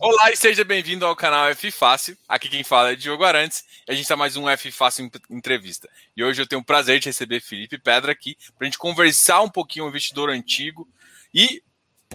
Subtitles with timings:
[0.00, 2.16] Olá e seja bem-vindo ao canal F Fácil.
[2.26, 5.86] Aqui quem fala é Diogo Arantes e a gente está mais um F Fácil entrevista.
[6.16, 9.42] E hoje eu tenho o prazer de receber Felipe Pedra aqui para a gente conversar
[9.42, 10.88] um pouquinho, um investidor antigo.
[11.34, 11.62] E,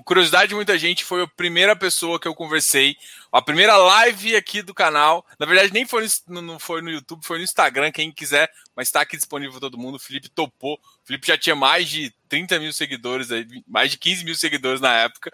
[0.04, 2.98] curiosidade de muita gente, foi a primeira pessoa que eu conversei,
[3.32, 5.24] a primeira live aqui do canal.
[5.38, 8.88] Na verdade, nem foi no, não foi no YouTube, foi no Instagram, quem quiser, mas
[8.88, 9.98] está aqui disponível para todo mundo.
[9.98, 10.80] O Felipe topou.
[11.04, 13.28] O Felipe já tinha mais de 30 mil seguidores,
[13.68, 15.32] mais de 15 mil seguidores na época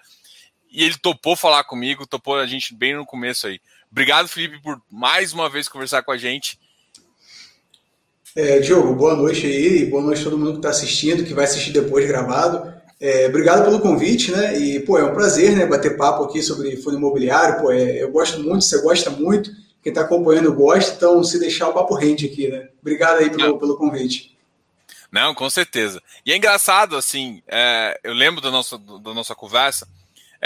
[0.76, 3.62] e ele topou falar comigo, topou a gente bem no começo aí.
[3.90, 6.60] Obrigado, Felipe, por mais uma vez conversar com a gente.
[8.36, 11.46] É, Diogo, boa noite aí, boa noite a todo mundo que está assistindo, que vai
[11.46, 12.74] assistir depois gravado.
[13.00, 14.60] É, obrigado pelo convite, né?
[14.60, 17.62] E, pô, é um prazer, né, bater papo aqui sobre fundo imobiliário.
[17.62, 21.70] Pô, é, eu gosto muito, você gosta muito, quem está acompanhando gosta, então se deixar
[21.70, 22.68] o papo rende aqui, né?
[22.82, 24.36] Obrigado aí pelo, pelo convite.
[25.10, 26.04] Não, com certeza.
[26.26, 29.88] E é engraçado, assim, é, eu lembro da nossa, da nossa conversa,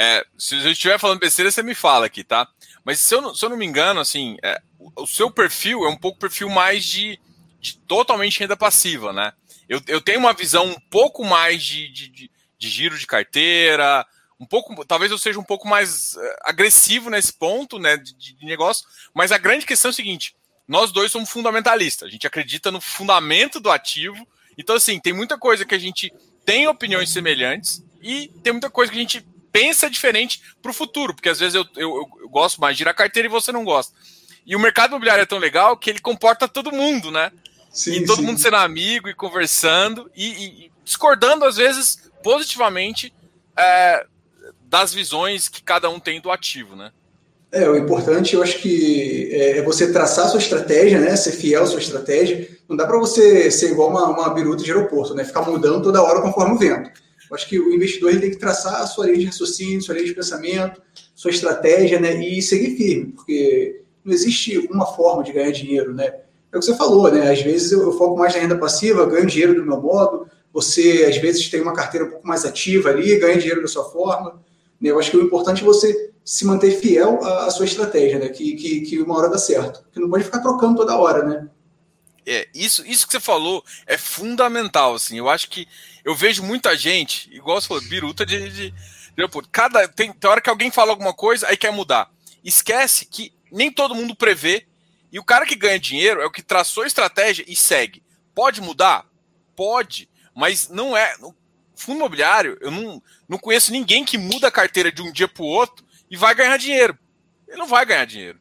[0.02, 2.48] é, se eu estiver falando besteira, você me fala aqui, tá?
[2.86, 4.62] Mas se eu, não, se eu não me engano, assim, é,
[4.96, 7.20] o, seu perfil é um pouco perfil mais de,
[7.60, 9.34] de totalmente renda passiva, né?
[9.68, 14.08] Eu, eu tenho uma visão um pouco mais de, de, de, de giro de carteira,
[14.40, 18.46] um pouco, talvez eu seja um pouco mais é, agressivo nesse ponto, né, de, de,
[18.46, 20.34] negócio, mas a grande questão é o seguinte:
[20.66, 24.26] nós dois somos fundamentalistas, a gente acredita no fundamento do ativo,
[24.58, 26.10] então assim, tem muita coisa que a gente
[26.46, 29.28] tem opiniões semelhantes e tem muita coisa que a gente
[29.60, 32.96] pensa diferente para o futuro, porque às vezes eu, eu, eu, gosto mais de girar
[32.96, 33.94] carteira e você não gosta.
[34.46, 37.30] E o mercado imobiliário é tão legal que ele comporta todo mundo, né?
[37.70, 38.26] Sim, e todo sim.
[38.26, 40.28] mundo sendo amigo e conversando e,
[40.66, 43.14] e discordando, às vezes, positivamente
[43.58, 44.06] é,
[44.64, 46.92] das visões que cada um tem do ativo, né?
[47.52, 51.16] É, o importante, eu acho que é, é você traçar a sua estratégia, né?
[51.16, 52.48] Ser fiel à sua estratégia.
[52.68, 55.26] Não dá para você ser igual uma, uma biruta de aeroporto, né?
[55.26, 56.92] Ficar mudando toda hora conforme o vento.
[57.30, 59.96] Eu acho que o investidor ele tem que traçar a sua linha de raciocínio, sua
[59.96, 60.82] linha de pensamento,
[61.14, 62.16] sua estratégia, né?
[62.24, 66.14] E seguir firme, porque não existe uma forma de ganhar dinheiro, né?
[66.52, 67.32] É o que você falou, né?
[67.32, 70.28] Às vezes eu, foco mais na renda passiva, ganho dinheiro do meu modo.
[70.52, 73.86] Você, às vezes, tem uma carteira um pouco mais ativa ali, ganha dinheiro da sua
[73.86, 74.42] forma.
[74.82, 74.90] Né?
[74.90, 78.30] Eu acho que o importante é você se manter fiel à, à sua estratégia, né?
[78.30, 79.86] Que, que, que uma hora dá certo.
[79.92, 81.48] Que não pode ficar trocando toda hora, né?
[82.32, 85.18] É, isso, isso que você falou é fundamental, assim.
[85.18, 85.68] Eu acho que
[86.06, 88.50] eu vejo muita gente, igual você falou, biruta de.
[88.50, 88.76] de, de
[89.52, 92.08] cada, tem, tem hora que alguém fala alguma coisa, aí quer mudar.
[92.44, 94.68] Esquece que nem todo mundo prevê.
[95.12, 98.04] E o cara que ganha dinheiro é o que traçou a estratégia e segue.
[98.36, 99.08] Pode mudar?
[99.56, 100.08] Pode.
[100.36, 101.18] Mas não é.
[101.18, 101.36] No
[101.76, 105.42] fundo imobiliário, eu não, não conheço ninguém que muda a carteira de um dia para
[105.42, 106.96] o outro e vai ganhar dinheiro.
[107.48, 108.40] Ele não vai ganhar dinheiro.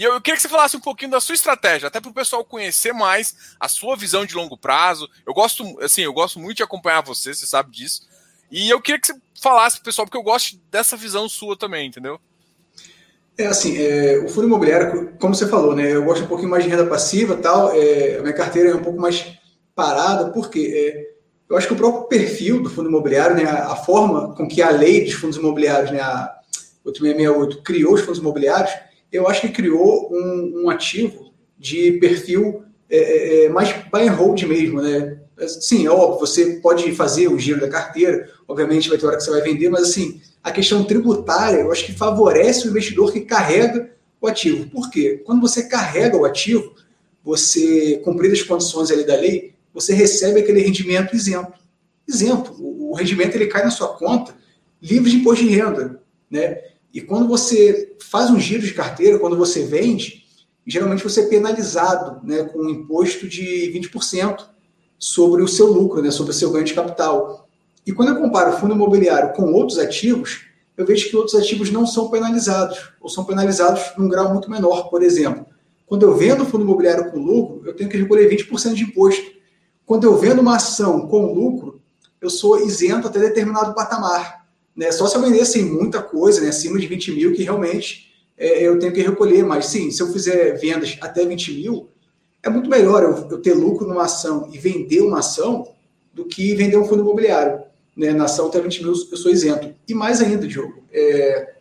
[0.00, 2.14] E eu, eu queria que você falasse um pouquinho da sua estratégia, até para o
[2.14, 5.06] pessoal conhecer mais a sua visão de longo prazo.
[5.26, 8.08] Eu gosto, assim, eu gosto muito de acompanhar você, você sabe disso.
[8.50, 11.54] E eu queria que você falasse para o pessoal, porque eu gosto dessa visão sua
[11.54, 12.18] também, entendeu?
[13.36, 15.92] É assim, é, o fundo imobiliário, como você falou, né?
[15.92, 17.70] Eu gosto um pouquinho mais de renda passiva tal.
[17.74, 19.34] É, a minha carteira é um pouco mais
[19.74, 21.10] parada, porque é,
[21.46, 24.62] eu acho que o próprio perfil do fundo imobiliário, né, a, a forma com que
[24.62, 26.40] a lei dos fundos imobiliários, né, a
[26.86, 28.72] 8668, criou os fundos imobiliários,
[29.12, 34.12] eu acho que criou um, um ativo de perfil é, é, é, mais buy and
[34.12, 35.18] hold mesmo, né?
[35.60, 39.22] Sim, é óbvio, você pode fazer o giro da carteira, obviamente vai ter hora que
[39.22, 43.20] você vai vender, mas assim, a questão tributária, eu acho que favorece o investidor que
[43.20, 44.68] carrega o ativo.
[44.68, 45.22] Por quê?
[45.24, 46.74] Quando você carrega o ativo,
[47.24, 51.58] você, cumprir as condições ali da lei, você recebe aquele rendimento isento.
[52.06, 52.54] Isento.
[52.58, 54.34] O rendimento ele cai na sua conta
[54.82, 56.58] livre de imposto de renda, né?
[56.92, 60.24] E quando você faz um giro de carteira, quando você vende,
[60.66, 64.46] geralmente você é penalizado né, com um imposto de 20%
[64.98, 67.48] sobre o seu lucro, né, sobre o seu ganho de capital.
[67.86, 70.44] E quando eu comparo o fundo imobiliário com outros ativos,
[70.76, 74.88] eu vejo que outros ativos não são penalizados, ou são penalizados num grau muito menor.
[74.88, 75.46] Por exemplo,
[75.86, 79.30] quando eu vendo fundo imobiliário com lucro, eu tenho que recolher 20% de imposto.
[79.84, 81.80] Quando eu vendo uma ação com lucro,
[82.20, 84.39] eu sou isento até determinado patamar.
[84.76, 84.92] Né?
[84.92, 86.48] Só se eu vendesse muita coisa, né?
[86.48, 89.44] acima de 20 mil, que realmente é, eu tenho que recolher.
[89.44, 91.88] Mas sim, se eu fizer vendas até 20 mil,
[92.42, 95.68] é muito melhor eu, eu, ter lucro numa ação e vender uma ação
[96.12, 97.62] do que vender um fundo imobiliário.
[97.96, 98.12] Né?
[98.12, 99.74] Na ação até 20 mil eu sou isento.
[99.86, 101.54] E mais ainda, Diogo, é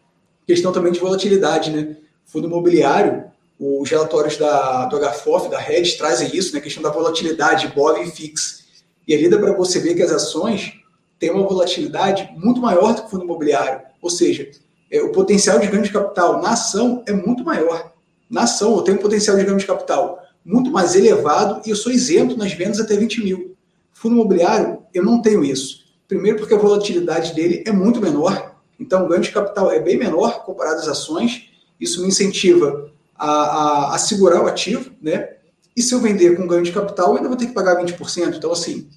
[0.47, 1.71] questão também de volatilidade.
[1.71, 1.97] Né?
[2.25, 3.25] Fundo imobiliário,
[3.59, 6.62] os relatórios da, do HFOF, da RED, trazem isso, né?
[6.62, 8.59] questão da volatilidade, BOV e FIX.
[9.05, 10.78] E ali dá para você ver que as ações
[11.19, 13.81] tem uma volatilidade muito maior do que o fundo imobiliário.
[14.01, 14.50] Ou seja,
[14.89, 17.92] é, o potencial de ganho de capital na ação é muito maior.
[18.30, 21.75] Na ação, eu tenho um potencial de ganho de capital muito mais elevado e eu
[21.75, 23.56] sou isento nas vendas até 20 mil.
[23.94, 25.83] Fundo imobiliário, eu não tenho isso.
[26.07, 28.56] Primeiro, porque a volatilidade dele é muito menor.
[28.80, 31.50] Então, o ganho de capital é bem menor comparado às ações.
[31.80, 35.33] Isso me incentiva a, a, a segurar o ativo, né?
[35.75, 38.36] E se eu vender com ganho de capital, eu ainda vou ter que pagar 20%.
[38.38, 38.88] Então, assim,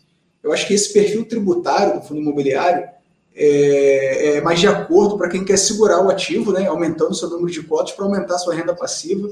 [0.42, 2.88] eu acho que esse perfil tributário do fundo imobiliário
[3.34, 6.66] é, é mais de acordo para quem quer segurar o ativo, né?
[6.66, 9.30] Aumentando o seu número de cotas para aumentar sua renda passiva.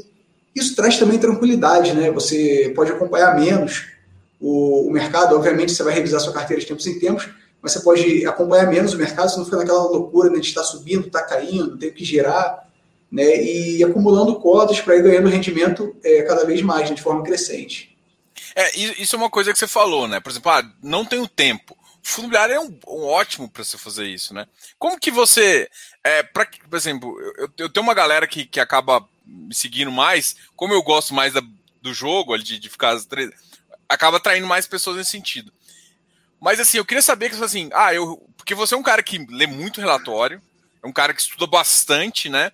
[0.54, 2.10] Isso traz também tranquilidade, né?
[2.10, 3.88] Você pode acompanhar menos
[4.40, 5.36] o, o mercado.
[5.36, 7.28] Obviamente, você vai revisar sua carteira de tempos em tempos,
[7.60, 10.64] mas você pode acompanhar menos o mercado, você não fica naquela loucura né, de estar
[10.64, 12.66] subindo, estar caindo, tem que girar,
[13.12, 17.22] né, e acumulando cotas para ir ganhando rendimento é, cada vez mais, né, de forma
[17.22, 17.89] crescente.
[18.54, 20.20] É, isso é uma coisa que você falou, né?
[20.20, 21.76] Por exemplo, ah, não tenho tempo.
[22.02, 24.46] Fundo imobiliário é um, um ótimo para você fazer isso, né?
[24.78, 25.68] Como que você,
[26.02, 30.34] é, pra, por exemplo, eu, eu tenho uma galera que, que acaba me seguindo mais,
[30.56, 31.42] como eu gosto mais da,
[31.82, 32.96] do jogo, de, de ficar
[33.88, 35.52] acaba atraindo mais pessoas nesse sentido.
[36.40, 38.16] Mas assim, eu queria saber que assim, ah, eu.
[38.36, 40.40] Porque você é um cara que lê muito relatório,
[40.82, 42.50] é um cara que estuda bastante, né?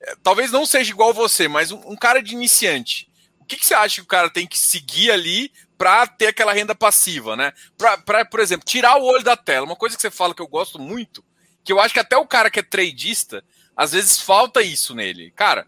[0.00, 3.08] É, talvez não seja igual você, mas um, um cara de iniciante.
[3.44, 6.54] O que, que, você acha que o cara tem que seguir ali para ter aquela
[6.54, 7.52] renda passiva, né?
[7.76, 9.66] Para, por exemplo, tirar o olho da tela.
[9.66, 11.22] Uma coisa que você fala que eu gosto muito,
[11.62, 13.44] que eu acho que até o cara que é tradista,
[13.76, 15.30] às vezes falta isso nele.
[15.32, 15.66] Cara,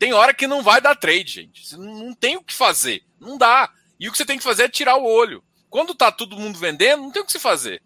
[0.00, 1.64] tem hora que não vai dar trade, gente.
[1.64, 3.04] Você não tem o que fazer.
[3.20, 3.72] Não dá.
[4.00, 5.44] E o que você tem que fazer é tirar o olho.
[5.70, 7.80] Quando tá todo mundo vendendo, não tem o que se fazer,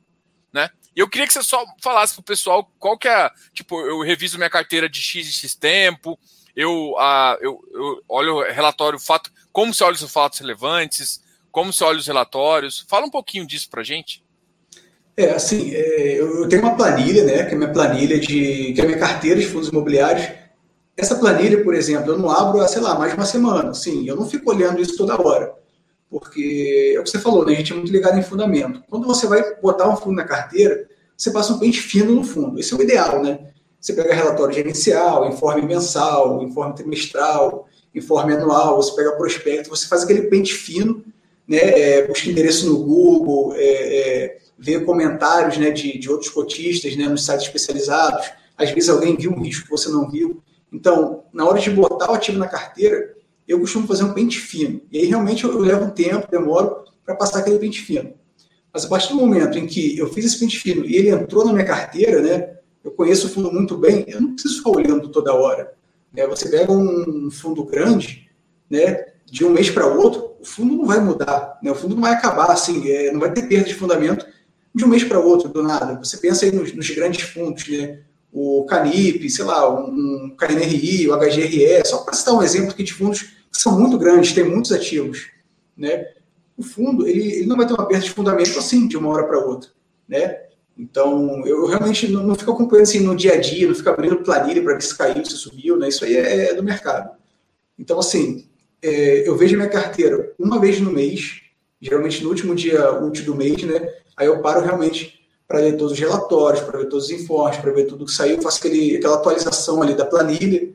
[0.50, 0.70] né?
[0.96, 4.48] Eu queria que você só falasse pro pessoal qual que é, tipo, eu reviso minha
[4.48, 6.18] carteira de X X tempo,
[6.56, 11.20] eu, uh, eu, eu olho o relatório, fato, como se olha os fatos relevantes,
[11.52, 12.84] como se olha os relatórios.
[12.88, 14.24] Fala um pouquinho disso pra gente.
[15.16, 18.84] É, assim, é, eu tenho uma planilha, né, que é minha planilha de, que é
[18.84, 20.26] minha carteira de fundos imobiliários.
[20.96, 23.74] Essa planilha, por exemplo, eu não abro há, sei lá, mais de uma semana.
[23.74, 25.54] Sim, eu não fico olhando isso toda hora
[26.10, 27.52] porque é o que você falou, né?
[27.52, 28.82] a gente é muito ligado em fundamento.
[28.88, 32.58] Quando você vai botar um fundo na carteira, você passa um pente fino no fundo.
[32.58, 33.38] Esse é o ideal, né?
[33.86, 40.02] Você pega relatório gerencial, informe mensal, informe trimestral, informe anual, você pega prospecto, você faz
[40.02, 41.04] aquele pente fino,
[41.46, 41.58] né?
[41.58, 47.08] É, busca endereço no Google, é, é, vê comentários né, de, de outros cotistas né,
[47.08, 48.28] nos sites especializados.
[48.58, 50.42] Às vezes alguém viu um risco que você não viu.
[50.72, 53.14] Então, na hora de botar o ativo na carteira,
[53.46, 54.80] eu costumo fazer um pente fino.
[54.90, 58.14] E aí realmente eu, levo um tempo, demoro para passar aquele pente fino.
[58.74, 61.44] Mas a partir do momento em que eu fiz esse pente fino e ele entrou
[61.44, 62.55] na minha carteira, né,
[62.86, 65.74] eu conheço o fundo muito bem, eu não preciso ficar olhando toda hora.
[66.12, 66.26] Né?
[66.26, 68.30] Você pega um fundo grande,
[68.70, 71.70] né, de um mês para outro, o fundo não vai mudar, né?
[71.70, 74.24] o fundo não vai acabar assim, é, não vai ter perda de fundamento
[74.72, 75.98] de um mês para outro, do nada.
[75.98, 78.00] Você pensa aí nos, nos grandes fundos, né?
[78.32, 82.92] o Canip, sei lá, um KNRI, o HGRE, só para citar um exemplo aqui de
[82.92, 85.30] fundos que são muito grandes, têm muitos ativos,
[85.74, 86.06] né?
[86.56, 89.24] O fundo, ele, ele não vai ter uma perda de fundamento assim, de uma hora
[89.24, 89.70] para outra,
[90.06, 90.46] né?
[90.78, 94.16] Então, eu realmente não, não, fico acompanhando assim no dia a dia, não fico abrindo
[94.18, 95.88] planilha para ver se caiu, se subiu, né?
[95.88, 97.16] Isso aí é, é do mercado.
[97.78, 98.46] Então, assim,
[98.82, 101.40] é, eu vejo minha carteira uma vez no mês,
[101.80, 103.88] geralmente no último dia útil do mês, né?
[104.16, 105.16] Aí eu paro realmente
[105.48, 108.42] para ler todos os relatórios, para ver todos os informes, para ver tudo que saiu,
[108.42, 110.70] faço aquele, aquela atualização ali da planilha,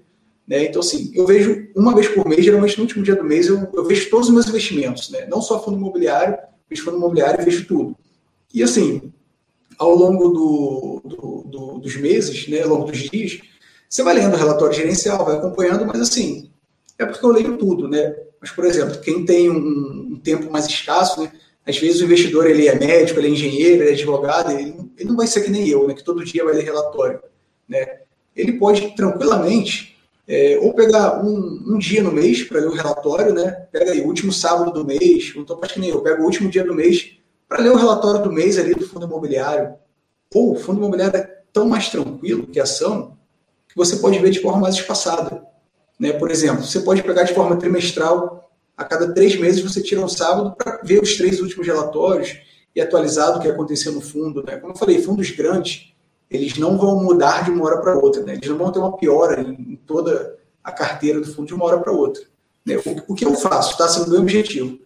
[0.48, 0.66] né?
[0.66, 3.70] Então, assim, eu vejo uma vez por mês, geralmente no último dia do mês, eu,
[3.74, 5.26] eu vejo todos os meus investimentos, né?
[5.28, 6.38] não só fundo imobiliário,
[6.70, 7.96] vejo fundo imobiliário vejo tudo.
[8.54, 9.14] E, assim,
[9.82, 13.40] ao longo do, do, do, dos meses, né, ao longo dos dias,
[13.90, 16.52] você vai lendo o relatório gerencial, vai acompanhando, mas, assim,
[17.00, 18.16] é porque eu leio tudo, né?
[18.40, 21.32] Mas, por exemplo, quem tem um, um tempo mais escasso, né?
[21.66, 25.10] Às vezes o investidor ele é médico, ele é engenheiro, ele é advogado, ele, ele
[25.10, 25.96] não vai ser que nem eu, né?
[25.96, 27.20] Que todo dia vai ler relatório,
[27.68, 28.02] né?
[28.36, 29.98] Ele pode tranquilamente
[30.28, 33.66] é, ou pegar um, um, dia no mês para ler o relatório, né?
[33.72, 36.50] Pega aí o último sábado do mês, então acho que nem eu, pego o último
[36.50, 37.18] dia do mês
[37.52, 39.74] para ler o relatório do mês ali do fundo imobiliário.
[40.34, 43.18] Ou o fundo imobiliário é tão mais tranquilo que a ação
[43.68, 45.46] que você pode ver de forma mais espaçada.
[46.00, 46.14] Né?
[46.14, 50.08] Por exemplo, você pode pegar de forma trimestral, a cada três meses você tira um
[50.08, 52.40] sábado para ver os três últimos relatórios
[52.74, 54.42] e atualizar o que aconteceu no fundo.
[54.44, 54.56] Né?
[54.56, 55.94] Como eu falei, fundos grandes
[56.30, 58.36] eles não vão mudar de uma hora para outra, né?
[58.36, 61.82] eles não vão ter uma piora em, toda a carteira do fundo de uma hora
[61.82, 62.24] para outra.
[62.66, 62.78] Né?
[62.78, 64.80] O, o, que eu faço está sendo meu objetivo.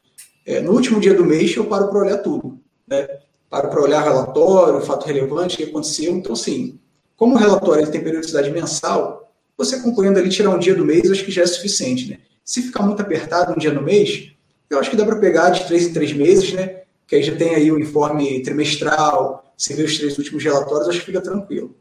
[0.46, 2.60] É, no último dia do mês, eu paro para olhar tudo.
[2.88, 3.08] Né?
[3.50, 6.16] Paro para olhar relatório, fato relevante, o que aconteceu.
[6.16, 6.80] Então, sim,
[7.18, 11.10] como o relatório ele tem periodicidade mensal, você acompanhando ali, tirar um dia do mês,
[11.10, 12.10] acho que já é suficiente.
[12.10, 12.20] Né?
[12.44, 14.32] Se ficar muito apertado um dia no mês,
[14.70, 16.82] eu acho que dá para pegar de três em três meses, né?
[17.08, 21.00] que aí já tem aí o informe trimestral, você vê os três últimos relatórios, acho
[21.00, 21.76] que fica tranquilo.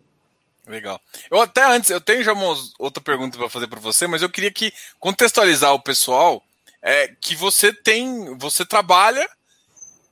[0.66, 0.98] Legal.
[1.30, 4.30] Eu até antes, eu tenho já uma outra pergunta para fazer para você, mas eu
[4.30, 6.42] queria que contextualizar o pessoal
[6.84, 9.26] é, que você tem, você trabalha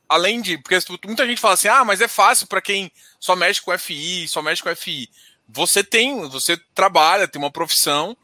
[0.08, 3.60] além de, porque muita gente fala assim, ah, mas é fácil para quem só mexe
[3.60, 5.08] com FI, só mexe com FI.
[5.46, 8.16] você tem, você trabalha, tem uma profissão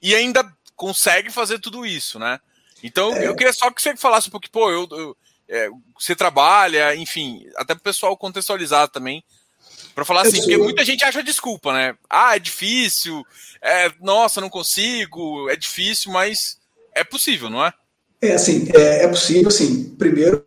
[0.00, 2.40] e ainda consegue fazer tudo isso, né?
[2.82, 3.26] Então é.
[3.26, 5.16] eu queria só que você falasse um pouco, pô, eu, eu
[5.48, 9.24] é, você trabalha, enfim, até para o pessoal contextualizar também,
[9.94, 11.96] para falar assim, porque muita gente acha desculpa, né?
[12.08, 13.24] Ah, é difícil,
[13.60, 16.58] é, nossa, não consigo, é difícil, mas
[16.94, 17.72] é possível, não é?
[18.28, 20.46] É assim, é, é possível, assim, primeiro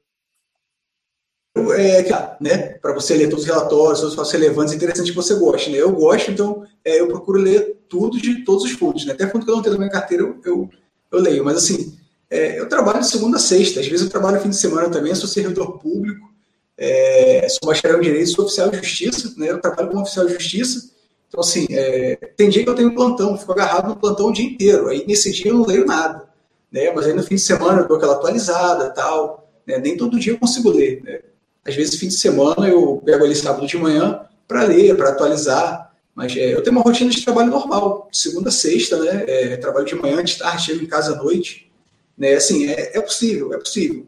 [1.76, 2.04] é,
[2.40, 5.34] né, para você ler todos os relatórios, todos os fatos relevantes, é interessante que você
[5.36, 5.78] goste, né?
[5.78, 9.14] Eu gosto, então é, eu procuro ler tudo de todos os fundos, né?
[9.14, 10.70] Até fundo que eu não tenho na minha carteira, eu, eu,
[11.12, 11.98] eu leio, mas assim,
[12.30, 15.14] é, eu trabalho de segunda a sexta, às vezes eu trabalho fim de semana também,
[15.16, 16.30] sou servidor público,
[16.78, 19.50] é, sou bacharel em Direito, sou oficial de Justiça, né?
[19.50, 20.92] Eu trabalho como oficial de Justiça,
[21.28, 24.46] então assim, é, tem dia que eu tenho plantão, fico agarrado no plantão o dia
[24.46, 26.29] inteiro, aí nesse dia eu não leio nada,
[26.72, 26.92] né?
[26.94, 29.78] Mas aí no fim de semana eu dou aquela atualizada tal, né?
[29.78, 31.20] Nem todo dia eu consigo ler, né?
[31.66, 35.94] Às vezes, fim de semana, eu pego ali sábado de manhã para ler, para atualizar.
[36.16, 39.24] Mas é, eu tenho uma rotina de trabalho normal, de segunda a sexta, né?
[39.28, 41.72] É, trabalho de manhã, de tarde, chego em casa à noite.
[42.18, 42.34] Né?
[42.34, 44.08] Assim, é, é possível, é possível.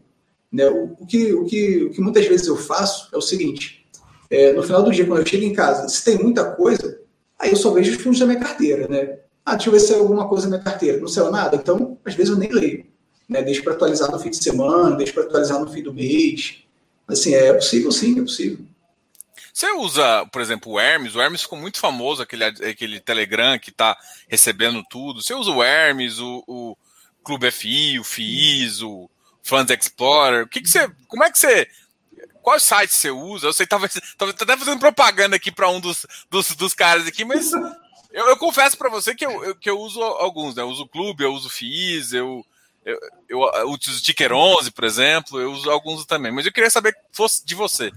[0.51, 0.68] Né?
[0.68, 3.86] O, o, que, o, que, o que muitas vezes eu faço é o seguinte:
[4.30, 7.00] é, no final do dia, quando eu chego em casa, se tem muita coisa,
[7.38, 9.20] aí eu só vejo os fundos da minha carteira, né?
[9.46, 11.00] Ah, deixa eu ver se saiu alguma coisa na minha carteira.
[11.00, 11.56] Não saiu nada?
[11.56, 12.86] Então, às vezes eu nem leio.
[13.28, 13.42] Né?
[13.42, 16.58] Deixo para atualizar no fim de semana, deixo para atualizar no fim do mês.
[17.08, 18.66] Assim, é possível sim, é possível.
[19.54, 21.16] Você usa, por exemplo, o Hermes?
[21.16, 25.22] O Hermes ficou muito famoso, aquele, aquele Telegram que está recebendo tudo.
[25.22, 26.78] Você usa o Hermes, o, o
[27.24, 29.10] Clube FI, o FIIs, o
[29.44, 30.46] Funds Explorer?
[30.46, 30.90] O que, que você.
[31.08, 31.68] Como é que você.
[32.42, 33.48] Qual site você usa?
[33.48, 33.94] Eu sei que talvez.
[34.18, 37.52] Tava até fazendo propaganda aqui para um dos, dos, dos, caras aqui, mas
[38.13, 40.62] eu, eu confesso para você que eu, eu, que eu uso alguns, né?
[40.62, 42.46] Eu uso o Clube, eu uso o FIIs, eu,
[42.86, 42.98] eu,
[43.30, 46.70] eu, eu uso o Ticker 11, por exemplo, eu uso alguns também, mas eu queria
[46.70, 47.91] saber fosse de você.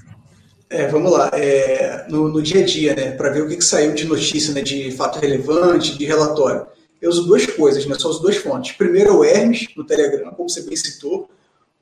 [0.71, 1.31] É, vamos lá.
[1.35, 4.53] É, no, no, dia a dia, né, para ver o que, que, saiu de notícia,
[4.53, 6.67] né, de fato relevante, de relatório.
[7.01, 8.73] Eu uso duas coisas, né, só uso duas fontes.
[8.73, 11.29] Primeiro é o Hermes, no Telegram, como você bem citou.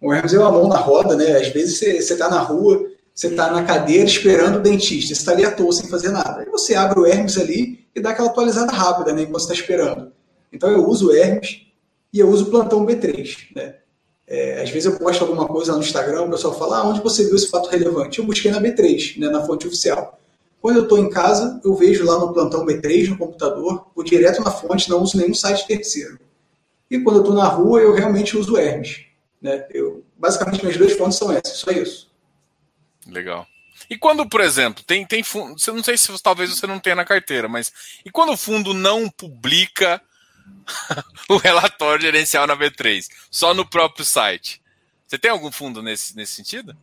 [0.00, 1.36] O Hermes é uma mão na roda, né?
[1.36, 5.32] Às vezes você está na rua, você está na cadeira esperando o dentista, você está
[5.32, 6.40] ali à toa sem fazer nada.
[6.40, 9.54] Aí você abre o Hermes ali e dá aquela atualizada rápida, né, enquanto você está
[9.54, 10.12] esperando.
[10.52, 11.66] Então eu uso o Hermes
[12.12, 13.54] e eu uso o plantão B3.
[13.54, 13.74] Né?
[14.26, 17.24] É, às vezes eu posto alguma coisa no Instagram, o pessoal fala, ah, onde você
[17.24, 18.18] viu esse fato relevante?
[18.18, 20.18] Eu busquei na B3, né, na fonte oficial.
[20.60, 24.40] Quando eu estou em casa, eu vejo lá no plantão B3 no computador, vou direto
[24.42, 26.20] na fonte, não uso nenhum site terceiro.
[26.88, 29.06] E quando eu estou na rua, eu realmente uso o Hermes.
[29.40, 29.66] Né?
[29.70, 32.11] Eu, basicamente, minhas duas fontes são essas, só isso.
[33.06, 33.46] Legal.
[33.90, 37.04] E quando, por exemplo, tem, tem fundo, não sei se talvez você não tenha na
[37.04, 37.72] carteira, mas
[38.04, 40.00] e quando o fundo não publica
[41.28, 44.60] o relatório gerencial na B3, só no próprio site.
[45.06, 46.76] Você tem algum fundo nesse, nesse sentido?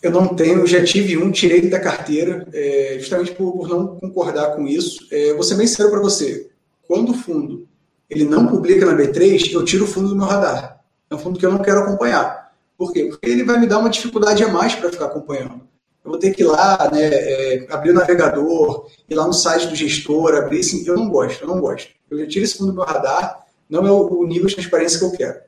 [0.00, 4.54] Eu não tenho, já tive um, tirei da carteira, é, justamente por, por, não concordar
[4.54, 5.08] com isso.
[5.10, 6.50] É, vou ser bem sério para você.
[6.86, 7.68] Quando o fundo
[8.08, 10.80] ele não publica na B3, eu tiro o fundo do meu radar.
[11.10, 12.37] É um fundo que eu não quero acompanhar.
[12.78, 13.04] Por quê?
[13.04, 15.68] Porque ele vai me dar uma dificuldade a mais para ficar acompanhando
[16.08, 19.66] eu vou ter que ir lá, né, é, abrir o navegador, ir lá no site
[19.66, 21.92] do gestor, abrir, assim, eu não gosto, eu não gosto.
[22.10, 25.40] Eu tiro fundo do meu radar, não é o, nível de transparência que eu quero.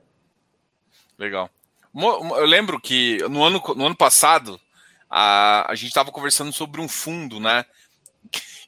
[1.19, 1.49] Legal.
[1.95, 4.61] Eu lembro que no ano, no ano passado,
[5.09, 7.65] a, a gente estava conversando sobre um fundo, né,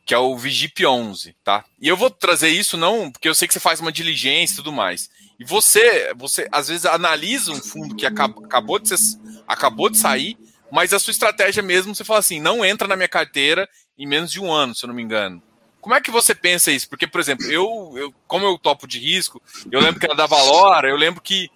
[0.04, 1.64] que é o Vigip 11, tá?
[1.80, 4.56] E eu vou trazer isso não porque eu sei que você faz uma diligência e
[4.56, 5.11] tudo mais.
[5.38, 9.99] E você, você às vezes analisa um fundo que acabou, acabou, de, ser, acabou de
[9.99, 10.37] sair
[10.73, 13.68] mas a sua estratégia mesmo, você fala assim, não entra na minha carteira
[13.99, 15.42] em menos de um ano, se eu não me engano.
[15.82, 16.88] Como é que você pensa isso?
[16.88, 20.25] Porque, por exemplo, eu, eu como eu topo de risco, eu lembro que era da
[20.25, 21.50] Valora, eu lembro que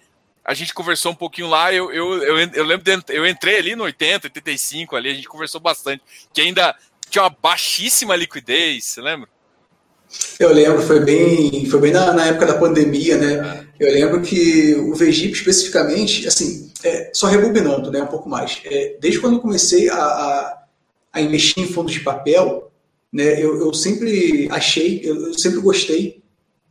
[0.45, 3.75] a gente conversou um pouquinho lá, eu, eu, eu, eu lembro, de, eu entrei ali
[3.75, 6.75] no 80, 85 ali, a gente conversou bastante, que ainda
[7.09, 9.29] tinha uma baixíssima liquidez, você lembra?
[10.39, 13.67] Eu lembro, foi bem, foi bem na, na época da pandemia, né?
[13.79, 13.87] É.
[13.87, 18.97] Eu lembro que o Vegip especificamente, assim, é, só rebobinando né, um pouco mais, é,
[18.99, 20.63] desde quando eu comecei a, a,
[21.13, 22.71] a, investir em fundos de papel,
[23.11, 26.21] né, eu, eu sempre achei, eu, eu, sempre gostei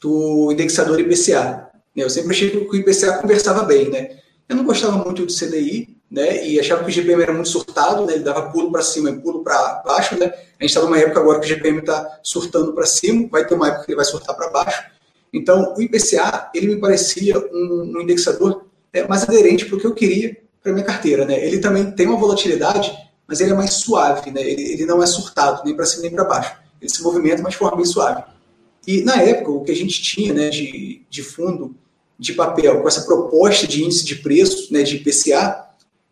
[0.01, 1.71] do indexador IPCA.
[1.95, 3.91] Né, eu sempre achei que o IPCA conversava bem.
[3.91, 4.19] Né?
[4.49, 8.07] Eu não gostava muito do CDI, né, e achava que o GPM era muito surtado,
[8.07, 10.19] né, ele dava pulo para cima e pulo para baixo.
[10.19, 10.27] Né?
[10.27, 13.55] A gente está numa época agora que o GPM está surtando para cima, vai ter
[13.55, 14.85] uma época que ele vai surtar para baixo.
[15.33, 19.87] Então, o IPCA, ele me parecia um, um indexador é, mais aderente para o que
[19.87, 21.25] eu queria para minha carteira.
[21.25, 21.45] Né?
[21.45, 22.97] Ele também tem uma volatilidade,
[23.27, 24.41] mas ele é mais suave, né?
[24.41, 26.57] ele, ele não é surtado nem para cima nem para baixo.
[26.81, 28.23] Ele se movimenta, mas de forma bem suave.
[28.87, 31.75] E na época, o que a gente tinha né, de, de fundo
[32.19, 35.66] de papel com essa proposta de índice de preço, né, de IPCA,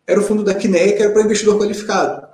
[0.07, 2.27] era o fundo da Quineia, que era para investidor qualificado.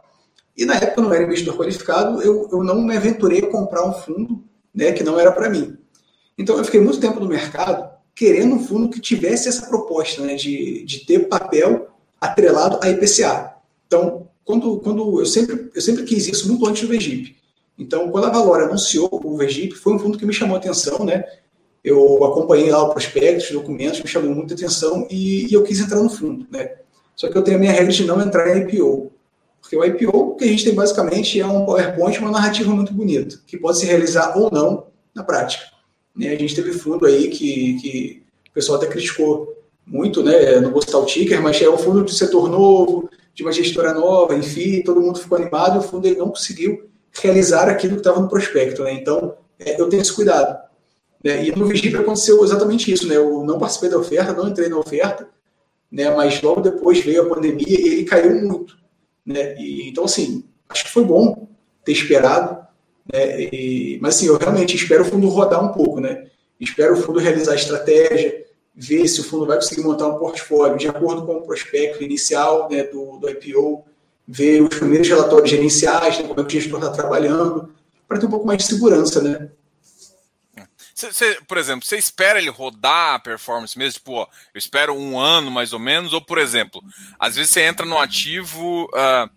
[0.57, 3.87] E na época eu não era investidor qualificado, eu, eu não me aventurei a comprar
[3.87, 5.77] um fundo né, que não era para mim.
[6.37, 10.35] Então eu fiquei muito tempo no mercado querendo um fundo que tivesse essa proposta né,
[10.35, 11.87] de, de ter papel
[12.19, 13.55] atrelado a IPCA.
[13.87, 17.35] Então, quando, quando eu, sempre, eu sempre quis isso muito antes do Vegip.
[17.77, 21.03] Então, quando a Valora anunciou o Vegip, foi um fundo que me chamou a atenção,
[21.03, 21.23] né?
[21.83, 25.79] Eu acompanhei lá o prospecto, os documentos, me chamou muita atenção e, e, eu quis
[25.79, 26.75] entrar no fundo, né?
[27.21, 29.11] Só que eu tenho a minha regra de não entrar em IPO.
[29.61, 33.39] Porque o IPO, que a gente tem basicamente é um PowerPoint, uma narrativa muito bonita,
[33.45, 35.65] que pode se realizar ou não na prática.
[36.15, 36.29] Né?
[36.29, 40.59] A gente teve fundo aí que, que o pessoal até criticou muito, né?
[40.61, 43.93] Não vou citar o ticker, mas é um fundo de setor novo, de uma gestora
[43.93, 46.89] nova, enfim, todo mundo ficou animado e o fundo ele não conseguiu
[47.21, 48.93] realizar aquilo que estava no prospecto, né?
[48.93, 50.59] Então, é, eu tenho esse cuidado.
[51.23, 51.45] Né?
[51.45, 53.15] E no Vigip aconteceu exatamente isso, né?
[53.15, 55.29] Eu não participei da oferta, não entrei na oferta,
[55.91, 56.09] né?
[56.15, 58.77] Mas logo depois veio a pandemia e ele caiu muito,
[59.25, 59.55] né?
[59.59, 61.47] E, então, assim, acho que foi bom
[61.83, 62.65] ter esperado,
[63.11, 63.41] né?
[63.41, 66.27] E, mas, assim, eu realmente espero o fundo rodar um pouco, né?
[66.59, 68.45] Espero o fundo realizar estratégia,
[68.75, 72.69] ver se o fundo vai conseguir montar um portfólio de acordo com o prospecto inicial
[72.69, 73.83] né, do, do IPO,
[74.27, 77.69] ver os primeiros relatórios gerenciais, né, como é que o gestor está trabalhando,
[78.07, 79.49] para ter um pouco mais de segurança, né?
[80.93, 83.93] Cê, por exemplo, você espera ele rodar a performance mesmo?
[83.99, 86.83] Tipo, ó, eu espero um ano mais ou menos, ou por exemplo,
[87.19, 89.29] às vezes você entra no ativo uh,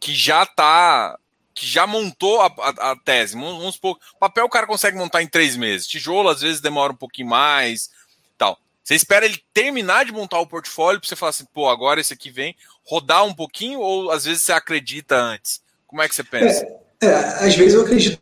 [0.00, 1.18] que já está
[1.54, 3.34] que já montou a, a, a, tese.
[3.34, 5.86] Vamos supor, papel o cara consegue montar em três meses.
[5.86, 7.90] Tijolo às vezes demora um pouquinho mais,
[8.38, 8.58] tal.
[8.82, 12.12] Você espera ele terminar de montar o portfólio para você falar assim, pô, agora esse
[12.12, 15.60] aqui vem, rodar um pouquinho, ou às vezes você acredita antes?
[15.86, 16.64] Como é que você pensa?
[17.02, 17.14] É, é,
[17.46, 18.21] às vezes eu acredito.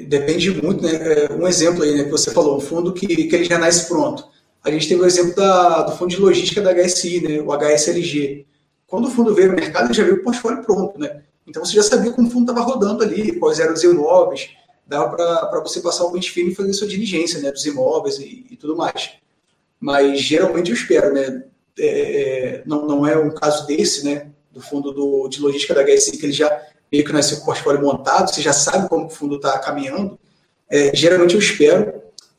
[0.00, 0.92] Depende muito, né?
[0.94, 3.86] É, um exemplo aí, né, que você falou, um fundo que, que ele já nasce
[3.86, 4.26] pronto.
[4.62, 8.46] A gente teve o exemplo da, do fundo de logística da HSI, né, o HSLG.
[8.86, 11.22] Quando o fundo veio no mercado, ele já veio o portfólio pronto, né?
[11.46, 14.50] Então você já sabia como o fundo estava rodando ali, quais eram os imóveis,
[14.86, 18.46] dava para você passar o pente fino e fazer sua diligência né, dos imóveis e,
[18.50, 19.12] e tudo mais.
[19.78, 21.44] Mas geralmente eu espero, né?
[21.78, 24.30] É, é não, não é um caso desse, né?
[24.50, 26.48] Do fundo do, de logística da HSI, que ele já
[26.94, 30.16] meio que nasceu com o portfólio montado, você já sabe como o fundo está caminhando.
[30.70, 31.92] É, geralmente eu espero,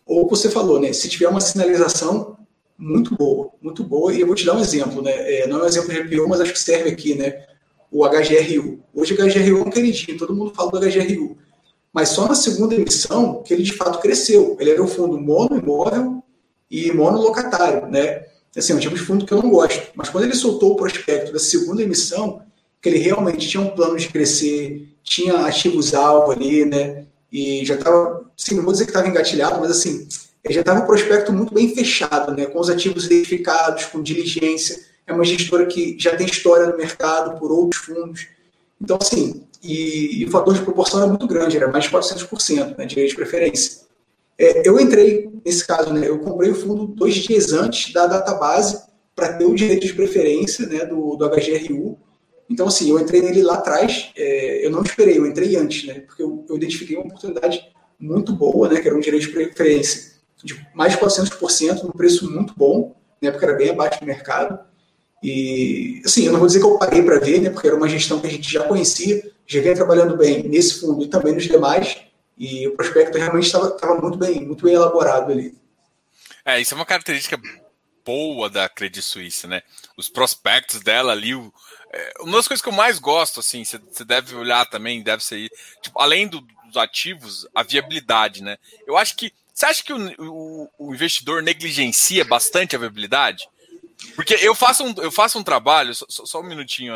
[0.06, 0.94] ou você falou, né?
[0.94, 2.38] Se tiver uma sinalização
[2.78, 5.12] muito boa, muito boa, e eu vou te dar um exemplo, né?
[5.12, 7.46] É, não é um exemplo de IPO, mas acho que serve aqui, né?
[7.92, 8.80] O HGRU.
[8.94, 11.38] Hoje o HGRU é um queridinho, todo mundo fala do HGRU
[11.96, 14.58] mas só na segunda emissão que ele de fato cresceu.
[14.60, 16.22] Ele era um fundo mono imóvel
[16.70, 18.26] e mono locatário, né?
[18.54, 19.94] Assim, é um tipo de fundo que eu não gosto.
[19.96, 22.42] Mas quando ele soltou o prospecto da segunda emissão,
[22.86, 27.06] que ele realmente tinha um plano de crescer, tinha ativos-alvo ali, né?
[27.32, 30.08] E já estava, sim, não vou dizer que estava engatilhado, mas assim,
[30.44, 32.46] ele já estava um prospecto muito bem fechado, né?
[32.46, 34.80] Com os ativos identificados, com diligência.
[35.08, 38.28] É uma gestora que já tem história no mercado por outros fundos.
[38.80, 42.78] Então, assim, e, e, o fator de proporção era muito grande, era mais de 400%,
[42.78, 43.82] né, de preferência.
[44.38, 48.36] É, eu entrei, nesse caso, né, eu comprei o fundo dois dias antes da data
[48.36, 48.80] base
[49.16, 51.98] para ter o direito de preferência né, do, do HGRU.
[52.50, 56.02] Então, assim, eu entrei nele lá atrás, é, eu não esperei, eu entrei antes, né,
[56.02, 60.16] porque eu, eu identifiquei uma oportunidade muito boa, né, que era um direito de preferência
[60.44, 64.60] de mais de 400%, num preço muito bom, né, porque era bem abaixo do mercado.
[65.24, 67.90] E, assim, eu não vou dizer que eu paguei para ver, né, porque era uma
[67.90, 71.46] gestão que a gente já conhecia, já vinha trabalhando bem nesse fundo e também nos
[71.46, 71.98] demais,
[72.38, 75.56] e o prospecto realmente estava muito bem, muito bem elaborado ali.
[76.44, 77.40] É, isso é uma característica
[78.06, 79.64] boa da Credit Suisse, né?
[79.98, 81.52] Os prospectos dela ali, o,
[81.96, 85.50] é, uma das coisas que eu mais gosto, assim, você deve olhar também, deve ser,
[85.82, 88.58] tipo, além do, dos ativos, a viabilidade, né?
[88.86, 93.48] Eu acho que, você acha que o, o, o investidor negligencia bastante a viabilidade?
[94.14, 96.94] Porque eu faço um, eu faço um trabalho, só, só um minutinho,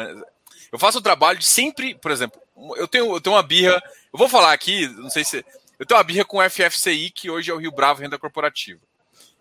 [0.72, 2.40] eu faço o trabalho de sempre, por exemplo,
[2.76, 3.82] eu tenho, eu tenho uma birra.
[4.12, 5.46] Eu vou falar aqui, não sei se.
[5.78, 8.82] Eu tenho uma birra com o FFCI, que hoje é o Rio Bravo Renda Corporativa.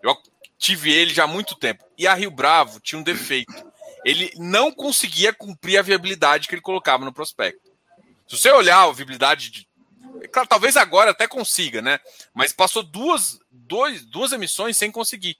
[0.02, 0.16] Eu
[0.56, 1.84] tive ele já há muito tempo.
[1.96, 3.52] E a Rio Bravo tinha um defeito.
[4.04, 7.70] Ele não conseguia cumprir a viabilidade que ele colocava no prospecto.
[8.26, 9.68] Se você olhar a viabilidade de.
[10.32, 12.00] Claro, talvez agora até consiga, né?
[12.34, 15.36] Mas passou duas, dois, duas emissões sem conseguir.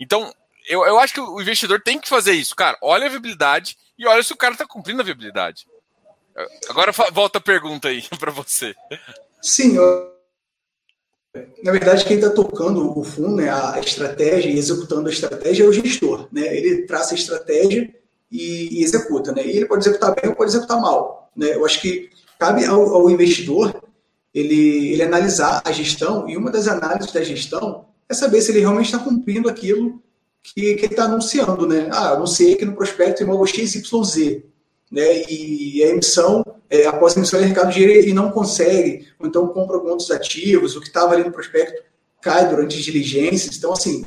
[0.00, 0.34] Então,
[0.66, 2.76] eu, eu acho que o investidor tem que fazer isso, cara.
[2.82, 5.66] Olha a viabilidade e olha se o cara está cumprindo a viabilidade.
[6.68, 8.74] Agora volta a pergunta aí para você.
[9.40, 9.76] Sim.
[11.62, 15.66] Na verdade quem está tocando o fundo, né, a estratégia e executando a estratégia é
[15.66, 16.56] o gestor, né?
[16.56, 17.92] Ele traça a estratégia
[18.30, 19.44] e, e executa, né?
[19.44, 21.54] E ele pode executar bem ou pode executar mal, né?
[21.54, 23.82] Eu acho que cabe ao, ao investidor
[24.32, 28.60] ele, ele analisar a gestão e uma das análises da gestão é saber se ele
[28.60, 30.02] realmente está cumprindo aquilo
[30.42, 31.88] que, que ele está anunciando, né?
[31.90, 34.42] Ah, anunciei que no prospecto imóvel XYZ.
[34.94, 35.24] Né?
[35.28, 39.26] E a emissão, é, após a emissão, ele arrecada o dinheiro e não consegue, ou
[39.26, 41.82] então compra alguns ativos, o que estava ali no prospecto
[42.22, 43.56] cai durante as diligências.
[43.56, 44.04] Então, assim,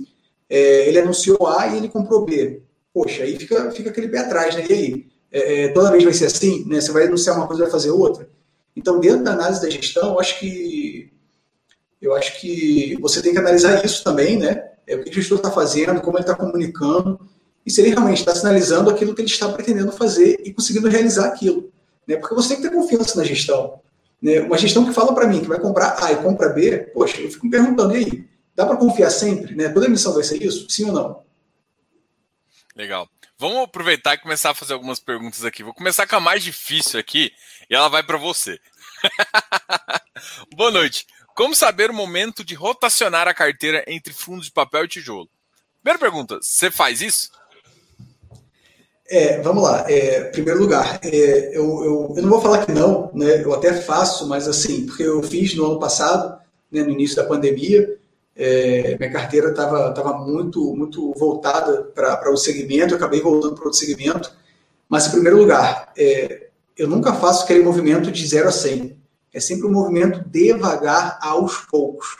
[0.50, 2.62] é, ele anunciou A e ele comprou B.
[2.94, 4.66] Poxa, aí fica, fica aquele pé atrás, né?
[4.70, 5.08] E aí?
[5.30, 6.80] É, é toda vez vai ser assim, né?
[6.80, 8.30] Você vai anunciar uma coisa e vai fazer outra.
[8.74, 11.12] Então, dentro da análise da gestão, eu acho que
[12.02, 14.70] eu acho que você tem que analisar isso também, né?
[14.88, 17.20] É, o que o gestor está fazendo, como ele está comunicando,
[17.68, 21.28] e se ele realmente está sinalizando aquilo que ele está pretendendo fazer e conseguindo realizar
[21.28, 21.70] aquilo.
[22.08, 22.16] Né?
[22.16, 23.82] Porque você tem que ter confiança na gestão.
[24.22, 24.40] Né?
[24.40, 27.30] Uma gestão que fala para mim que vai comprar A e compra B, poxa, eu
[27.30, 28.30] fico me perguntando, e aí?
[28.56, 29.54] Dá para confiar sempre?
[29.54, 29.68] Né?
[29.68, 30.66] Toda emissão vai ser isso?
[30.70, 31.24] Sim ou não?
[32.74, 33.10] Legal.
[33.38, 35.62] Vamos aproveitar e começar a fazer algumas perguntas aqui.
[35.62, 37.34] Vou começar com a mais difícil aqui
[37.70, 38.58] e ela vai para você.
[40.56, 41.06] Boa noite.
[41.36, 45.30] Como saber o momento de rotacionar a carteira entre fundos de papel e tijolo?
[45.84, 47.30] Primeira pergunta, você faz isso?
[49.10, 49.86] É, vamos lá.
[49.90, 53.44] É, primeiro lugar, é, eu, eu, eu, não vou falar que não, né?
[53.44, 56.38] Eu até faço, mas assim, porque eu fiz no ano passado,
[56.72, 57.98] né, no início da pandemia,
[58.36, 63.66] é, minha carteira estava tava muito, muito voltada para o segmento, eu acabei voltando para
[63.66, 64.32] outro segmento.
[64.90, 68.96] Mas, em primeiro lugar, é, eu nunca faço aquele movimento de 0 a 100.
[69.34, 72.18] É sempre um movimento devagar aos poucos.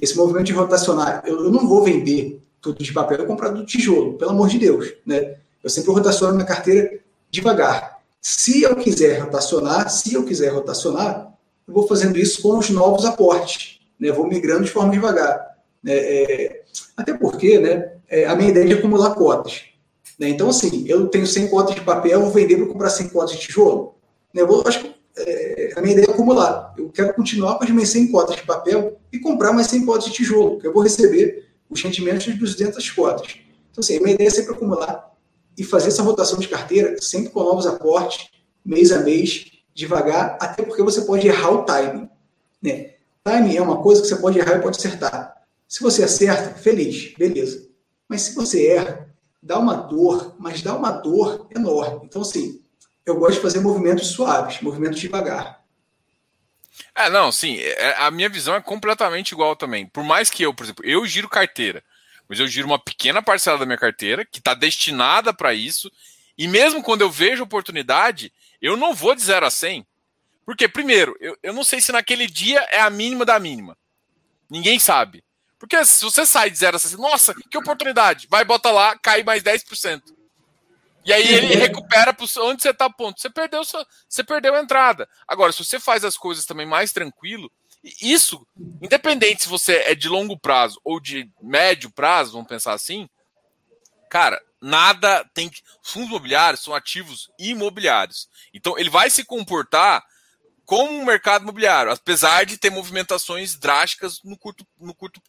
[0.00, 3.64] Esse movimento de rotacionar, eu, eu não vou vender tudo de papel e comprar do
[3.64, 4.92] tijolo, pelo amor de Deus.
[5.06, 5.36] Né?
[5.64, 7.00] Eu sempre rotaciono minha carteira
[7.30, 7.98] devagar.
[8.20, 11.32] Se eu quiser rotacionar, se eu quiser rotacionar,
[11.66, 13.80] eu vou fazendo isso com os novos aportes.
[13.98, 14.12] Né?
[14.12, 15.56] Vou migrando de forma devagar.
[15.82, 15.94] Né?
[15.94, 16.62] É,
[16.94, 19.62] até porque né, é, a minha ideia é de acumular cotas.
[20.18, 20.28] Né?
[20.28, 23.38] Então, assim, eu tenho 100 cotas de papel, vou vender para comprar 100 cotas de
[23.38, 23.94] tijolo.
[24.34, 24.42] Né?
[24.42, 26.74] Eu vou, acho que é, a minha ideia é acumular.
[26.76, 30.04] Eu quero continuar com as minhas 100 cotas de papel e comprar mais 100 cotas
[30.04, 33.36] de tijolo, que eu vou receber os rendimentos de 200 cotas.
[33.70, 35.13] Então, assim, a minha ideia é sempre acumular
[35.56, 38.28] e fazer essa rotação de carteira sempre com novos aportes,
[38.64, 42.08] mês a mês, devagar, até porque você pode errar o timing.
[42.62, 42.94] Né?
[43.22, 45.34] Timing é uma coisa que você pode errar e pode acertar.
[45.68, 47.68] Se você acerta, feliz, beleza.
[48.08, 49.08] Mas se você erra,
[49.42, 52.02] dá uma dor, mas dá uma dor enorme.
[52.04, 52.62] Então, assim,
[53.04, 55.62] eu gosto de fazer movimentos suaves, movimentos devagar.
[56.94, 59.86] É, não, sim, é, a minha visão é completamente igual também.
[59.86, 61.82] Por mais que eu, por exemplo, eu giro carteira,
[62.28, 65.90] mas eu giro uma pequena parcela da minha carteira que está destinada para isso,
[66.36, 69.86] e mesmo quando eu vejo oportunidade, eu não vou de 0 a 100.
[70.44, 73.76] Porque, primeiro, eu, eu não sei se naquele dia é a mínima da mínima.
[74.50, 75.24] Ninguém sabe.
[75.58, 79.22] Porque se você sai de 0 a 100, nossa, que oportunidade, vai, bota lá, cai
[79.22, 80.02] mais 10%.
[81.04, 83.20] E aí ele recupera onde você está ponto.
[83.20, 83.62] Você perdeu,
[84.08, 85.08] você perdeu a entrada.
[85.26, 87.50] Agora, se você faz as coisas também mais tranquilo,
[88.00, 88.46] isso,
[88.80, 93.08] independente se você é de longo prazo ou de médio prazo, vamos pensar assim,
[94.10, 95.62] cara, nada tem que.
[95.82, 98.28] Fundos imobiliários são ativos imobiliários.
[98.52, 100.02] Então ele vai se comportar
[100.64, 105.20] como um mercado imobiliário, apesar de ter movimentações drásticas no curto, no curto,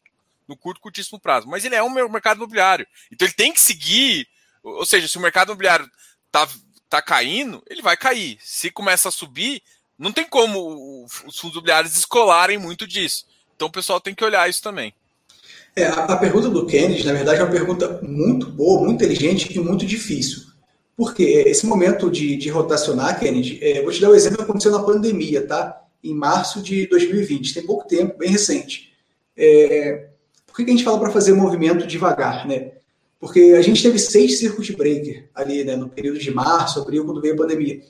[0.48, 1.48] no curto, curtíssimo prazo.
[1.48, 2.88] Mas ele é um mercado imobiliário.
[3.12, 4.28] Então ele tem que seguir
[4.66, 5.90] ou seja, se o mercado imobiliário
[6.32, 6.48] tá,
[6.90, 8.40] tá caindo, ele vai cair.
[8.42, 9.62] Se começa a subir,
[9.98, 13.26] não tem como os fundos imobiliários descolarem muito disso.
[13.56, 14.94] Então o pessoal tem que olhar isso também.
[15.76, 19.60] É, a, pergunta do Kennedy, na verdade, é uma pergunta muito boa, muito inteligente e
[19.60, 20.44] muito difícil.
[20.96, 24.72] Porque esse momento de, de rotacionar, Kennedy, é, vou te dar um exemplo que aconteceu
[24.72, 25.82] na pandemia, tá?
[26.02, 28.94] Em março de 2020, tem pouco tempo, bem recente.
[29.36, 30.08] É,
[30.48, 32.72] por que a gente fala para fazer movimento devagar, né?
[33.20, 37.22] Porque a gente teve seis circuit breaker ali, né, no período de março, abril, quando
[37.22, 37.82] veio a pandemia.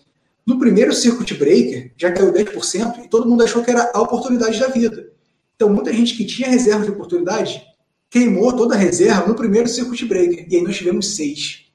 [0.46, 4.60] No primeiro circuit breaker, já caiu 10% e todo mundo achou que era a oportunidade
[4.60, 5.12] da vida.
[5.56, 7.64] Então, muita gente que tinha reserva de oportunidade
[8.10, 10.46] queimou toda a reserva no primeiro circuit breaker.
[10.50, 11.66] E aí nós tivemos seis.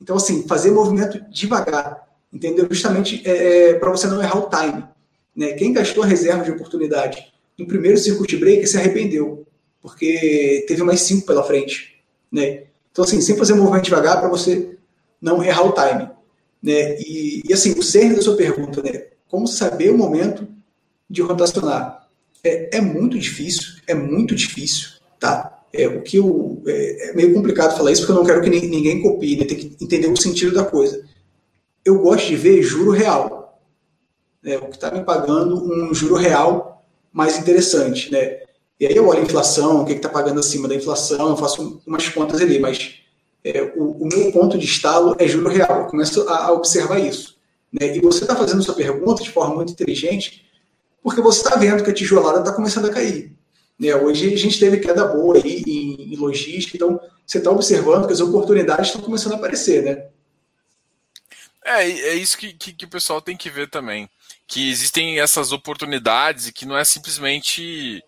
[0.00, 2.66] Então, assim, fazer movimento devagar, entendeu?
[2.70, 4.84] Justamente é, é para você não errar o time.
[5.34, 5.54] Né?
[5.54, 9.46] Quem gastou a reserva de oportunidade no primeiro circuit breaker se arrependeu,
[9.82, 12.00] porque teve mais cinco pela frente.
[12.30, 12.64] Né?
[12.92, 14.76] Então, assim, sempre fazer movimento devagar para você
[15.20, 16.15] não errar o time.
[16.66, 16.98] Né?
[17.00, 19.04] E, e, assim, o cerne da sua pergunta, né?
[19.28, 20.48] como saber o momento
[21.08, 22.08] de rotacionar?
[22.42, 24.88] É, é muito difícil, é muito difícil,
[25.20, 25.62] tá?
[25.72, 28.50] É, o que eu, é, é, meio complicado falar isso porque eu não quero que
[28.50, 29.44] ninguém copie, né?
[29.44, 31.04] tem que entender o sentido da coisa.
[31.84, 33.60] Eu gosto de ver juro real,
[34.42, 34.56] né?
[34.58, 38.40] o que está me pagando um juro real mais interessante, né?
[38.80, 41.80] E aí eu olho a inflação, o que está pagando acima da inflação, eu faço
[41.86, 43.05] umas contas ali, mas
[43.46, 45.82] é, o, o, meu ponto de estalo é juro real.
[45.82, 47.38] Eu começo a, a observar isso.
[47.72, 47.96] Né?
[47.96, 50.44] E você está fazendo sua pergunta de forma muito inteligente,
[51.00, 53.32] porque você está vendo que a tijolada está começando a cair.
[53.78, 53.94] Né?
[53.94, 58.12] Hoje a gente teve queda boa aí em, em logística, então você está observando que
[58.12, 60.06] as oportunidades estão começando a aparecer, né?
[61.64, 64.08] É, é isso que, que, que, o pessoal tem que ver também.
[64.46, 68.02] Que existem essas oportunidades e que não é simplesmente.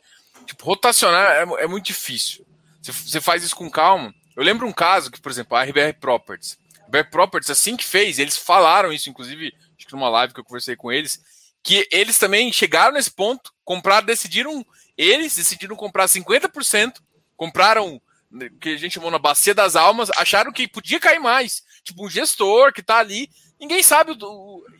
[0.47, 2.47] Tipo, rotacionar é, é muito difícil.
[2.81, 4.15] Você, você faz isso com calma.
[4.39, 6.57] Eu lembro um caso que, por exemplo, a RBR Properties.
[6.83, 10.39] A RBR Properties, assim que fez, eles falaram isso, inclusive, acho que numa live que
[10.39, 11.21] eu conversei com eles,
[11.61, 14.65] que eles também chegaram nesse ponto, compraram, decidiram,
[14.97, 17.01] eles decidiram comprar 50%,
[17.37, 21.65] compraram né, que a gente chamou na bacia das almas, acharam que podia cair mais.
[21.83, 24.17] Tipo, um gestor que tá ali, ninguém sabe.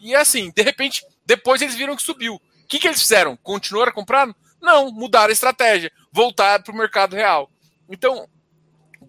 [0.01, 2.37] E assim, de repente, depois eles viram que subiu.
[2.37, 3.37] O que, que eles fizeram?
[3.37, 4.37] Continuaram comprando?
[4.63, 7.51] Não, mudaram a estratégia, voltaram para o mercado real.
[7.89, 8.29] Então,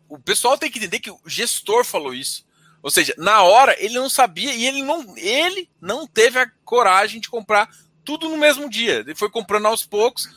[0.09, 2.43] o pessoal tem que entender que o gestor falou isso.
[2.81, 7.21] Ou seja, na hora ele não sabia e ele não, ele não teve a coragem
[7.21, 7.69] de comprar
[8.03, 8.99] tudo no mesmo dia.
[8.99, 10.27] Ele foi comprando aos poucos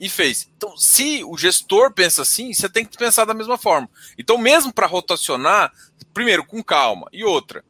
[0.00, 0.48] e fez.
[0.56, 3.88] Então, se o gestor pensa assim, você tem que pensar da mesma forma.
[4.18, 5.70] Então, mesmo para rotacionar,
[6.12, 7.06] primeiro, com calma.
[7.12, 7.62] E outra,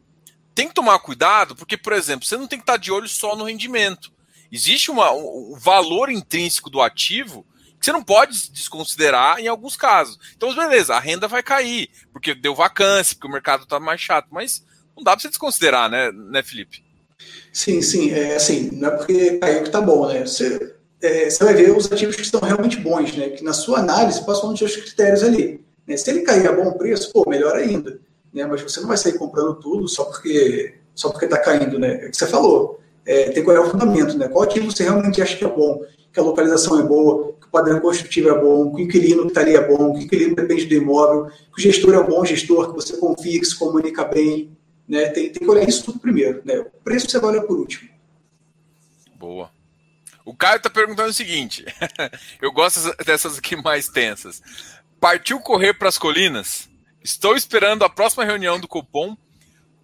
[0.55, 3.35] tem que tomar cuidado, porque, por exemplo, você não tem que estar de olho só
[3.35, 4.13] no rendimento.
[4.51, 7.45] Existe uma, um valor intrínseco do ativo
[7.81, 10.19] que você não pode desconsiderar em alguns casos.
[10.37, 14.29] Então, beleza, a renda vai cair, porque deu vacância, porque o mercado está mais chato,
[14.31, 14.63] mas
[14.95, 16.85] não dá para você desconsiderar, né, né, Felipe?
[17.53, 20.27] Sim, sim, é assim, não é porque caiu que tá bom, né?
[20.27, 23.31] Você é, você vai ver os ativos que estão realmente bons, né?
[23.31, 25.65] Que na sua análise passam os seus critérios ali.
[25.87, 25.97] Né?
[25.97, 27.99] Se ele cair a bom preço, pô, melhor ainda.
[28.33, 28.45] Né?
[28.47, 32.05] Mas você não vai sair comprando tudo só porque só porque está caindo, né?
[32.05, 32.81] É o que você falou.
[33.07, 34.29] É, tem que olhar o fundamento, né?
[34.29, 35.83] Qual ativo você realmente acha que é bom,
[36.21, 39.41] a localização é boa, que o padrão construtivo é bom, que o inquilino que está
[39.41, 42.25] ali é bom, que o inquilino depende do imóvel, que o gestor é um bom
[42.25, 44.57] gestor, que você confia, que se comunica bem,
[44.89, 45.09] né?
[45.09, 46.59] Tem, tem que olhar isso tudo primeiro, né?
[46.59, 47.89] O preço você vai olhar por último.
[49.17, 49.51] Boa.
[50.25, 51.65] O Caio está perguntando o seguinte:
[52.41, 54.43] eu gosto dessas aqui mais tensas.
[55.01, 56.69] Partiu correr para as colinas?
[57.03, 59.17] Estou esperando a próxima reunião do cupom,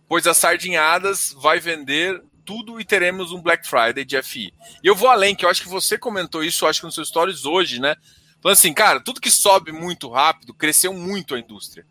[0.08, 4.54] pois as sardinhadas vai vender tudo e teremos um Black Friday de FI.
[4.82, 7.08] E eu vou além, que eu acho que você comentou isso, acho que nos seus
[7.08, 7.96] stories hoje, né?
[8.40, 11.84] Falando assim, cara, tudo que sobe muito rápido, cresceu muito a indústria.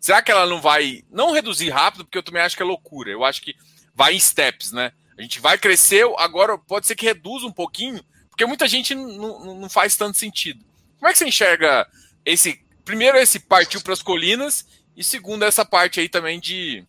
[0.00, 3.10] Será que ela não vai, não reduzir rápido, porque eu também acho que é loucura.
[3.10, 3.54] Eu acho que
[3.94, 4.92] vai em steps, né?
[5.16, 9.68] A gente vai crescer, agora pode ser que reduza um pouquinho, porque muita gente não,
[9.70, 10.64] faz tanto sentido.
[10.98, 11.86] Como é que você enxerga
[12.24, 12.60] esse.
[12.84, 16.84] Primeiro, esse partiu para as colinas, e segundo, essa parte aí também de.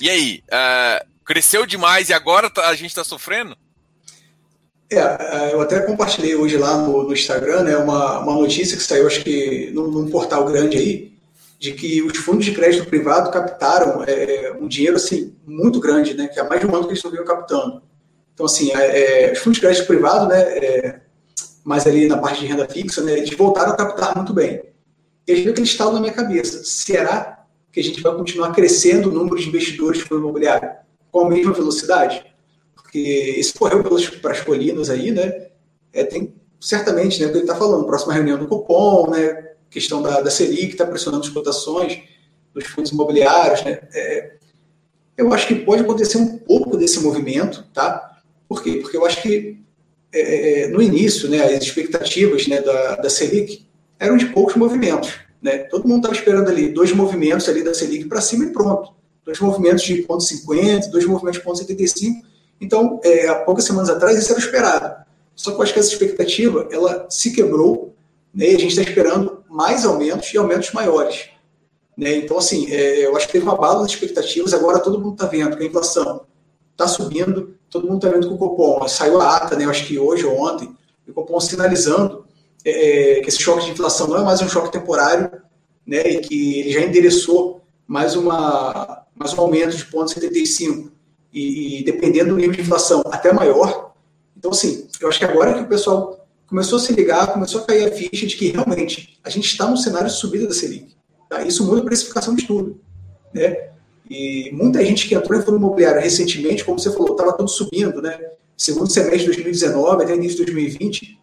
[0.00, 0.42] E aí?
[0.46, 3.56] Uh, cresceu demais e agora tá, a gente está sofrendo?
[4.88, 8.82] É, é, eu até compartilhei hoje lá no, no Instagram né, uma, uma notícia que
[8.82, 11.12] saiu, acho que num, num portal grande aí,
[11.58, 16.28] de que os fundos de crédito privado captaram é, um dinheiro assim muito grande, né,
[16.28, 17.82] que há mais de um ano que eles estão captando.
[18.32, 21.00] Então, assim, é, é, os fundos de crédito privado, né, é,
[21.64, 24.62] mais ali na parte de renda fixa, né, eles voltaram a captar muito bem.
[25.26, 26.62] E aí veio aquele estalo na minha cabeça.
[26.62, 30.85] Será que a gente vai continuar crescendo o número de investidores para o imobiliário
[31.16, 32.22] com a mesma velocidade?
[32.74, 35.46] Porque esse correu pelas, as colinas aí, né,
[35.94, 40.02] é, tem certamente, né, o que ele está falando, próxima reunião do cupom, né, questão
[40.02, 42.02] da, da Selic está pressionando as cotações
[42.52, 43.64] dos fundos imobiliários.
[43.64, 43.80] Né?
[43.94, 44.32] É,
[45.16, 48.20] eu acho que pode acontecer um pouco desse movimento, tá?
[48.46, 48.78] Por quê?
[48.82, 49.58] Porque eu acho que
[50.12, 53.66] é, é no início, né, as expectativas né, da, da Selic
[53.98, 55.14] eram de poucos movimentos.
[55.40, 55.58] Né?
[55.58, 58.94] Todo mundo estava esperando ali dois movimentos ali da Selic para cima e pronto.
[59.26, 62.22] Dois movimentos de ponto .50, dois movimentos de ponto .75.
[62.60, 65.04] Então, é, há poucas semanas atrás, isso era esperado.
[65.34, 67.94] Só que eu acho que essa expectativa ela se quebrou
[68.32, 71.28] né, e a gente está esperando mais aumentos e aumentos maiores.
[71.96, 72.16] Né?
[72.16, 75.26] Então, assim, é, eu acho que teve uma bala de expectativas, agora todo mundo está
[75.26, 76.22] vendo que a inflação
[76.72, 79.86] está subindo, todo mundo está vendo que o Copom saiu a ata, né, eu acho
[79.86, 80.74] que hoje ou ontem,
[81.08, 82.26] o Copom sinalizando
[82.64, 85.30] é, que esse choque de inflação não é mais um choque temporário,
[85.86, 90.90] né, e que ele já endereçou mais, uma, mais um aumento de 0,75
[91.32, 93.94] e, e dependendo do nível de inflação até maior.
[94.36, 97.64] Então, assim, eu acho que agora que o pessoal começou a se ligar, começou a
[97.64, 100.94] cair a ficha de que realmente a gente está num cenário de subida da Selic.
[101.28, 101.42] Tá?
[101.42, 102.78] Isso muda a precificação de tudo.
[103.32, 103.70] Né?
[104.08, 108.00] E muita gente que entrou em fundo imobiliário recentemente, como você falou, estava tudo subindo,
[108.00, 108.18] né?
[108.56, 111.18] Segundo semestre de 2019 até início de 2020,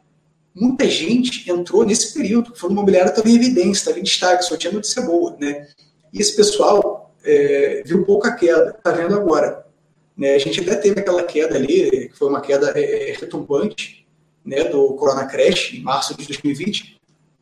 [0.53, 2.51] muita gente entrou nesse período.
[2.51, 5.67] O fundo imobiliário estava em evidência, estava em destaque, só tinha notícia boa, né?
[6.11, 9.65] E esse pessoal é, viu pouca queda, está vendo agora.
[10.15, 10.35] Né?
[10.35, 14.03] A gente até teve aquela queda ali, que foi uma queda é, é retumbante,
[14.45, 16.99] né, do Corona Crash, em março de 2020,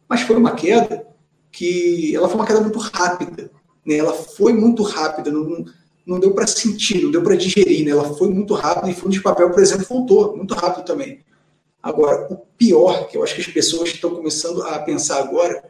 [0.07, 1.05] mas foi uma queda
[1.51, 3.49] que ela foi uma queda muito rápida.
[3.85, 5.65] Né, ela foi muito rápida, não,
[6.05, 7.83] não deu para sentir, não deu para digerir.
[7.83, 11.19] Né, ela foi muito rápida e fundo de papel, por exemplo, voltou muito rápido também.
[11.81, 15.63] Agora, o pior, que eu acho que as pessoas estão começando a pensar agora,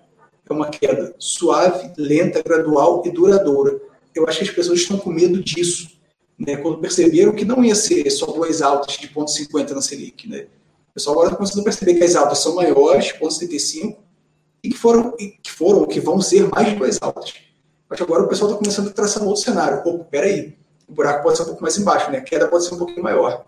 [0.50, 3.80] é uma queda suave, lenta, gradual e duradoura.
[4.14, 6.00] Eu acho que as pessoas estão com medo disso.
[6.38, 10.28] né, quando perceberam que não ia ser só duas altas de 0,50 na Selic.
[10.28, 10.48] Né?
[10.90, 13.98] O pessoal agora está começando a perceber que as altas são maiores, 0,75,
[14.64, 17.36] e que foram, e que foram, que vão ser mais de duas altas.
[17.88, 19.84] Mas agora o pessoal está começando a traçar um outro cenário.
[19.84, 22.18] Pô, peraí, o buraco pode ser um pouco mais embaixo, né?
[22.18, 23.46] a queda pode ser um pouquinho maior.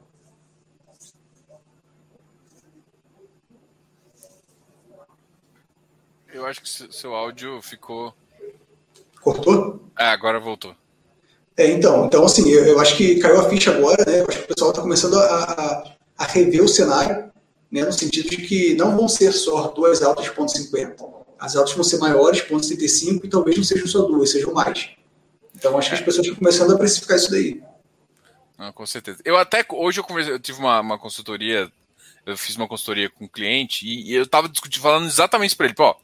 [6.33, 8.13] Eu acho que seu áudio ficou.
[9.23, 9.89] Cortou?
[9.97, 10.75] É, agora voltou.
[11.55, 14.21] É, então, então assim, eu, eu, acho que caiu a ficha agora, né?
[14.21, 17.31] Eu acho que o pessoal está começando a, a, a, rever o cenário,
[17.71, 17.85] né?
[17.85, 21.03] No sentido de que não vão ser só duas altas de ponto 50.
[21.39, 24.89] As altas vão ser maiores, ponto 75, e talvez não sejam só duas, sejam mais.
[25.55, 27.61] Então, acho que as pessoas estão começando a precificar isso daí.
[28.57, 29.19] Ah, com certeza.
[29.23, 31.71] Eu até, hoje eu, conversei, eu tive uma, uma consultoria,
[32.25, 35.67] eu fiz uma consultoria com um cliente, e, e eu estava discutindo, falando exatamente para
[35.67, 35.95] ele, pô,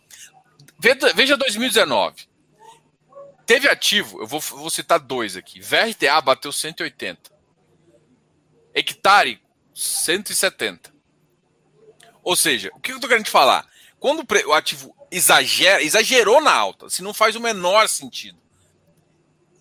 [1.16, 2.30] veja 2019
[3.50, 5.60] Teve ativo, eu vou, vou citar dois aqui.
[5.60, 7.32] VRTA bateu 180.
[8.76, 9.42] Hectare,
[9.74, 10.94] 170.
[12.22, 13.68] Ou seja, o que eu estou querendo falar?
[14.00, 18.38] Quando o ativo exagera, exagerou na alta, se não faz o menor sentido.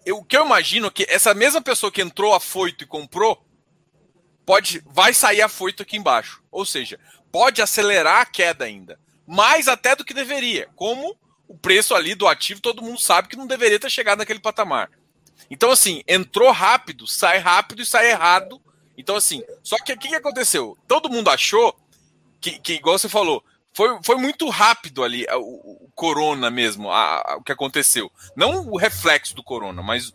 [0.05, 3.43] Eu, o que eu imagino é que essa mesma pessoa que entrou afoito e comprou,
[4.45, 6.43] pode, vai sair afoito aqui embaixo.
[6.51, 7.01] Ou seja,
[7.33, 9.01] pode acelerar a queda ainda.
[9.27, 10.69] Mais até do que deveria.
[10.77, 11.17] Como
[11.49, 14.91] o preço ali do ativo, todo mundo sabe que não deveria ter chegado naquele patamar.
[15.51, 18.61] Então, assim, entrou rápido, sai rápido e sai errado.
[18.97, 20.77] Então, assim, só que o que, que aconteceu?
[20.87, 21.75] Todo mundo achou
[22.41, 27.23] que, que, igual você falou, foi, foi muito rápido ali o, o corona mesmo, a,
[27.25, 28.13] a, o que aconteceu.
[28.37, 30.13] Não o reflexo do corona, mas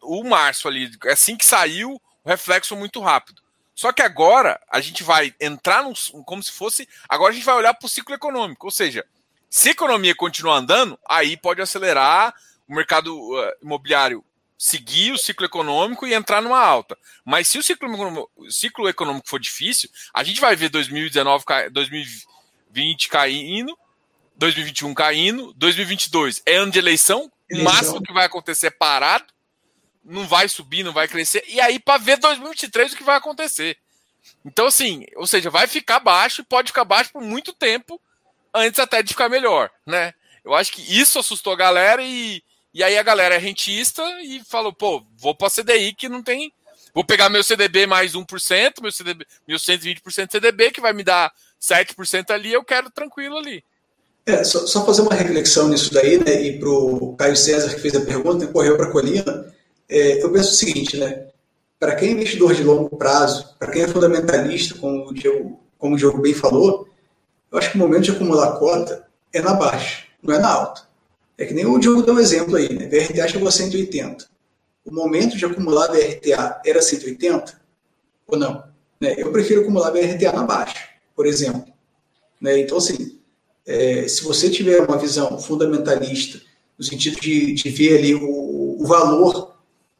[0.00, 3.42] o março ali, assim que saiu, o reflexo foi muito rápido.
[3.74, 5.94] Só que agora a gente vai entrar num,
[6.24, 6.88] como se fosse.
[7.08, 9.04] Agora a gente vai olhar para o ciclo econômico, ou seja,
[9.52, 12.34] se a economia continuar andando, aí pode acelerar
[12.66, 14.24] o mercado uh, imobiliário
[14.56, 16.96] seguir o ciclo econômico e entrar numa alta.
[17.22, 23.08] Mas se o ciclo, o ciclo econômico for difícil, a gente vai ver 2019, 2020
[23.10, 23.78] caindo,
[24.36, 27.70] 2021 caindo, 2022 é ano de eleição, eleição.
[27.70, 29.26] o máximo que vai acontecer é parado,
[30.02, 33.76] não vai subir, não vai crescer, e aí para ver 2023 o que vai acontecer.
[34.46, 38.00] Então, assim, ou seja, vai ficar baixo e pode ficar baixo por muito tempo
[38.54, 40.12] antes até de ficar melhor, né?
[40.44, 42.42] Eu acho que isso assustou a galera e,
[42.74, 46.52] e aí a galera é rentista e falou, pô, vou para CDI que não tem.
[46.94, 51.32] Vou pegar meu CDB mais 1%, meu, CDB, meu 120% CDB, que vai me dar
[51.60, 53.64] 7% ali, eu quero tranquilo ali.
[54.26, 56.42] É, só, só, fazer uma reflexão nisso daí, né?
[56.42, 59.52] E para o Caio César, que fez a pergunta, correu para a colina,
[59.88, 61.26] é, eu penso o seguinte, né?
[61.78, 65.98] Para quem é investidor de longo prazo, para quem é fundamentalista, como o como o
[65.98, 66.88] Diogo bem falou,
[67.52, 70.82] eu acho que o momento de acumular cota é na baixa, não é na alta.
[71.36, 72.86] É que nem o Diogo deu um exemplo aí, né?
[72.86, 74.26] VRTA chegou a 180.
[74.84, 77.60] O momento de acumular VRTA era 180
[78.26, 78.64] ou não?
[79.00, 79.14] Né?
[79.18, 81.72] Eu prefiro acumular VRTA na baixa, por exemplo.
[82.40, 82.58] Né?
[82.60, 83.18] Então, assim,
[83.66, 86.40] é, se você tiver uma visão fundamentalista,
[86.78, 89.51] no sentido de, de ver ali o, o valor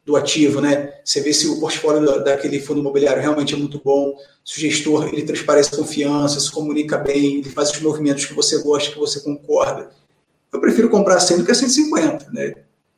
[0.05, 0.93] do ativo, né?
[1.03, 5.07] Você vê se o portfólio daquele fundo imobiliário realmente é muito bom, se o gestor
[5.07, 9.21] ele transparece confiança, se comunica bem, ele faz os movimentos que você gosta, que você
[9.21, 9.91] concorda.
[10.51, 12.53] Eu prefiro comprar 100 do que 150, né?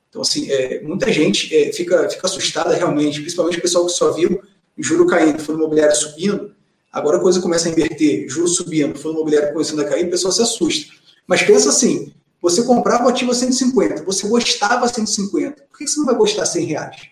[0.10, 4.12] Então, assim, é, muita gente é, fica, fica assustada realmente, principalmente o pessoal que só
[4.12, 4.42] viu
[4.78, 6.54] juro caindo, fundo imobiliário subindo,
[6.92, 10.32] agora a coisa começa a inverter, juro subindo, fundo imobiliário começando a cair, o pessoal
[10.32, 10.94] se assusta.
[11.28, 12.14] Mas pensa assim,
[12.46, 15.64] você comprava o ativo a 150, você gostava a 150.
[15.64, 17.10] Por que você não vai gostar a 100 reais?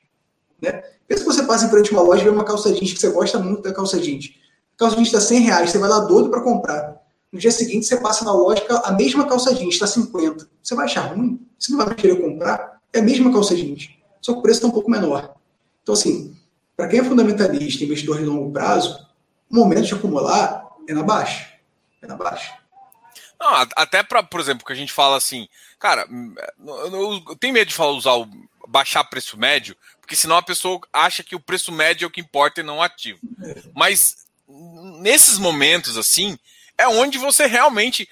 [0.62, 0.72] Né?
[1.08, 3.00] Pensa que você passa em frente a uma loja e vê uma calça jeans que
[3.00, 4.36] você gosta muito da calça jeans.
[4.76, 7.02] A calça jeans está 100 reais, você vai lá doido para comprar.
[7.32, 10.48] No dia seguinte, você passa na loja, a mesma calça jeans está 50.
[10.62, 11.42] Você vai achar ruim?
[11.58, 12.80] Você não vai querer comprar?
[12.94, 13.90] É a mesma calça jeans,
[14.22, 15.34] só que o preço está um pouco menor.
[15.82, 16.38] Então, assim,
[16.78, 19.04] para quem é fundamentalista, investidor de longo prazo,
[19.50, 21.48] o momento de acumular é na baixa.
[22.04, 22.63] É na baixa.
[23.44, 26.08] Não, até para, por exemplo, que a gente fala assim, cara,
[27.28, 28.26] eu tenho medo de falar, usar o
[28.66, 32.22] baixar preço médio, porque senão a pessoa acha que o preço médio é o que
[32.22, 33.20] importa e não o ativo.
[33.76, 34.26] Mas
[35.02, 36.40] nesses momentos assim,
[36.78, 38.08] é onde você realmente.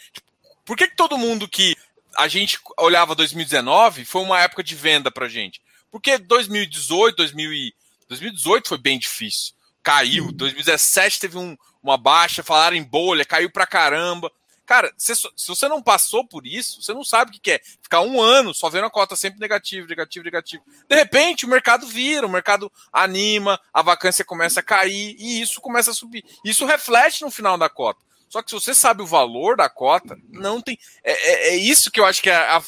[0.66, 1.78] Por que, que todo mundo que
[2.18, 5.62] a gente olhava 2019 foi uma época de venda pra gente?
[5.90, 7.72] Porque 2018, 2000
[8.10, 9.54] 2018 foi bem difícil.
[9.82, 10.30] Caiu.
[10.34, 14.30] 2017 teve um, uma baixa, falaram em bolha, caiu pra caramba.
[14.66, 17.62] Cara, se, se você não passou por isso, você não sabe o que é.
[17.82, 20.64] Ficar um ano só vendo a cota sempre negativa, negativa, negativa.
[20.88, 25.60] De repente, o mercado vira, o mercado anima, a vacância começa a cair e isso
[25.60, 26.24] começa a subir.
[26.46, 28.00] Isso reflete no final da cota.
[28.30, 30.80] Só que se você sabe o valor da cota, não tem.
[31.04, 32.36] É, é, é isso que eu acho que é.
[32.36, 32.64] A,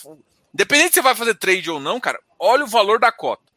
[0.53, 3.53] independente se você vai fazer trade ou não, cara, olha o valor da cota.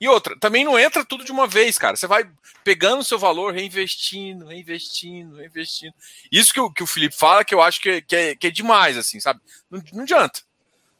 [0.00, 1.94] E outra, também não entra tudo de uma vez, cara.
[1.94, 2.26] Você vai
[2.64, 5.92] pegando o seu valor, reinvestindo, reinvestindo, reinvestindo.
[6.32, 8.50] Isso que o, que o Felipe fala, que eu acho que, que, é, que é
[8.50, 9.40] demais, assim, sabe?
[9.70, 10.40] Não, não adianta.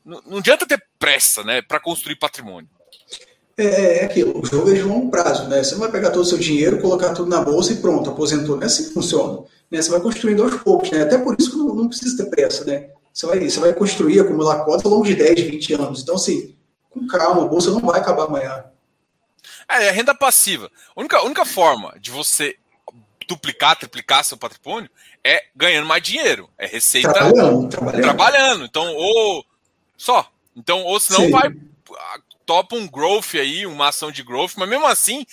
[0.04, 2.68] Não, não, adianta ter pressa, né, para construir patrimônio.
[3.56, 5.62] É, é, é aquilo, o jogo é de longo prazo, né?
[5.62, 8.56] Você não vai pegar todo o seu dinheiro, colocar tudo na bolsa e pronto, aposentou.
[8.56, 9.44] Não é assim que funciona.
[9.70, 9.80] Né?
[9.80, 11.02] Você vai construindo aos poucos, né?
[11.02, 12.90] Até por isso que não, não precisa ter pressa, né?
[13.12, 16.02] Você vai, você vai construir, acumular cotas ao longo de 10, 20 anos.
[16.02, 16.54] Então, assim,
[16.90, 18.64] com calma, a bolsa não vai acabar amanhã.
[19.70, 20.70] É, é renda passiva.
[20.94, 22.56] A única, a única forma de você
[23.26, 24.90] duplicar, triplicar seu patrimônio
[25.22, 26.50] é ganhando mais dinheiro.
[26.58, 27.68] É receita trabalhando.
[27.68, 28.02] Trabalhando.
[28.02, 28.64] trabalhando.
[28.64, 29.46] Então, ou
[29.96, 30.30] só.
[30.56, 31.30] Então, ou senão Sim.
[31.30, 31.50] vai
[32.44, 35.24] topa um growth aí, uma ação de growth, mas mesmo assim,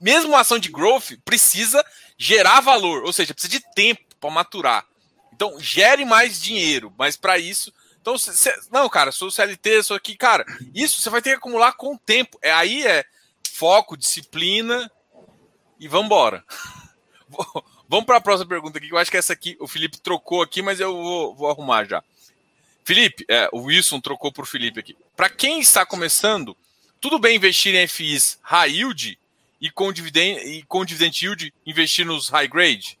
[0.00, 1.84] mesmo uma ação de growth precisa
[2.16, 4.86] gerar valor, ou seja, precisa de tempo para maturar.
[5.34, 10.16] Então, gere mais dinheiro, mas para isso, então, cê, não, cara, sou CLT, sou aqui,
[10.16, 12.38] cara, isso você vai ter que acumular com o tempo.
[12.42, 13.04] É aí é
[13.52, 14.90] foco, disciplina
[15.78, 16.44] e vamos embora.
[17.88, 20.42] vamos para a próxima pergunta aqui, que eu acho que essa aqui o Felipe trocou
[20.42, 22.02] aqui, mas eu vou, vou arrumar já.
[22.84, 24.96] Felipe, é, o Wilson trocou por Felipe aqui.
[25.16, 26.56] Para quem está começando,
[27.00, 29.18] tudo bem investir em FIs high yield
[29.60, 32.98] e com dividend, e com dividend yield investir nos high grade?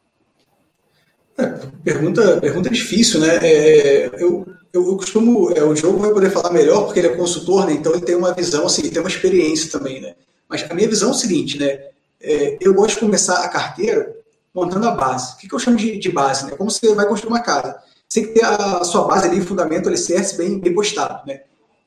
[1.36, 1.44] É,
[1.82, 3.38] pergunta, pergunta difícil, né?
[3.42, 5.50] É, eu, eu, eu, costumo.
[5.56, 7.72] É, o jogo vai poder falar melhor porque ele é consultor, né?
[7.72, 10.14] Então ele tem uma visão, assim, tem uma experiência também, né?
[10.52, 11.86] Mas a minha visão é o seguinte, né?
[12.20, 14.14] É, eu gosto de começar a carteira
[14.54, 15.32] montando a base.
[15.32, 16.44] O que, que eu chamo de, de base?
[16.44, 16.52] Né?
[16.52, 17.82] Como você vai construir uma casa
[18.12, 21.40] você tem que ter a sua base ali, fundamento, alicerce bem, bem postado, né?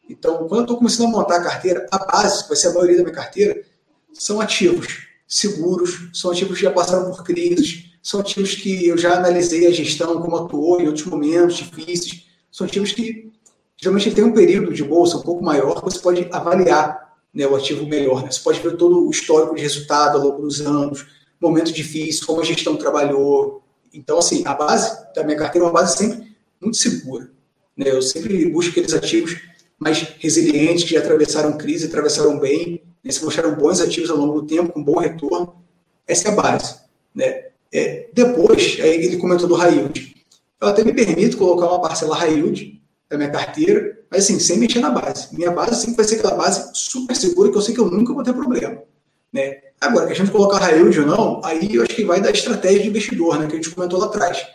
[0.10, 2.74] Então, quando eu estou começando a montar a carteira, a base, que vai ser a
[2.74, 3.62] maioria da minha carteira,
[4.12, 9.14] são ativos seguros, são ativos que já passaram por crises, são ativos que eu já
[9.14, 13.32] analisei a gestão, como atuou em outros momentos difíceis, são ativos que
[13.78, 17.05] geralmente tem um período de bolsa um pouco maior que você pode avaliar
[17.36, 18.24] né, o ativo melhor.
[18.24, 18.32] Né?
[18.32, 21.06] Você pode ver todo o histórico de resultado ao longo dos anos,
[21.40, 23.62] momentos difíceis, como a gestão trabalhou,
[23.96, 27.32] então, assim, a base da minha carteira é uma base sempre muito segura.
[27.78, 27.90] Né?
[27.90, 29.38] Eu sempre busco aqueles ativos
[29.80, 33.12] mais resilientes, que já atravessaram crise, atravessaram bem, né?
[33.12, 35.56] se mostraram bons ativos ao longo do tempo, com bom retorno.
[36.06, 36.76] Essa é a base.
[37.14, 37.46] Né?
[37.74, 40.14] É, depois, aí ele comentou do high yield.
[40.60, 44.58] Eu até me permito colocar uma parcela high yield da minha carteira, mas assim, sem
[44.58, 45.36] mexer na base.
[45.36, 48.14] Minha base sempre vai ser aquela base super segura que eu sei que eu nunca
[48.14, 48.82] vou ter problema.
[49.32, 49.60] Né?
[49.80, 52.82] Agora, a gente colocar high yield ou não, aí eu acho que vai da estratégia
[52.82, 54.46] de investidor, né, que a gente comentou lá atrás.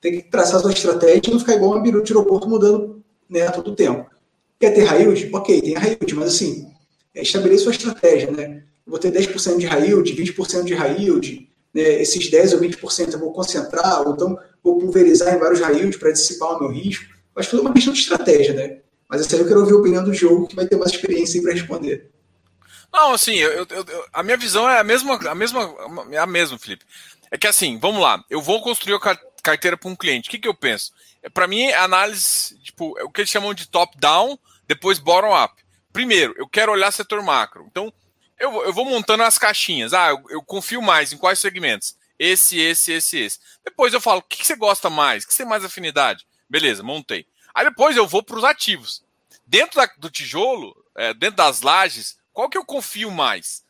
[0.00, 3.46] Tem que traçar sua estratégia e não ficar igual uma biru de aeroporto mudando né,
[3.46, 4.10] a todo tempo.
[4.58, 5.30] Quer ter high yield?
[5.32, 6.70] Ok, tem high yield, mas assim,
[7.14, 8.30] é, estabeleça sua estratégia.
[8.30, 8.62] Né?
[8.86, 12.60] Eu vou ter 10% de high yield, 20% de high yield, né, esses 10 ou
[12.60, 16.70] 20% eu vou concentrar, ou então vou pulverizar em vários high para dissipar o meu
[16.70, 17.19] risco.
[17.36, 18.78] Acho que é uma questão de estratégia, né?
[19.08, 21.52] Mas aí eu quero ouvir a opinião do jogo, que vai ter mais experiência para
[21.52, 22.10] responder.
[22.92, 25.74] Não, assim, eu, eu, a minha visão é a mesma, a mesma,
[26.10, 26.84] é a mesma, Felipe.
[27.30, 30.28] É que assim, vamos lá, eu vou construir a carteira para um cliente.
[30.28, 30.92] O que, que eu penso?
[31.22, 35.54] É, para mim, análise, tipo, é o que eles chamam de top-down, depois bottom-up.
[35.92, 37.66] Primeiro, eu quero olhar setor macro.
[37.70, 37.92] Então,
[38.38, 39.92] eu, eu vou montando as caixinhas.
[39.92, 41.96] Ah, eu, eu, confio mais em quais segmentos?
[42.18, 43.38] Esse, esse, esse, esse.
[43.64, 45.24] Depois eu falo, o que, que você gosta mais?
[45.24, 46.26] O que você tem mais afinidade?
[46.50, 47.24] Beleza, montei.
[47.54, 49.04] Aí depois eu vou para os ativos.
[49.46, 53.64] Dentro da, do tijolo, é, dentro das lajes, qual que eu confio mais?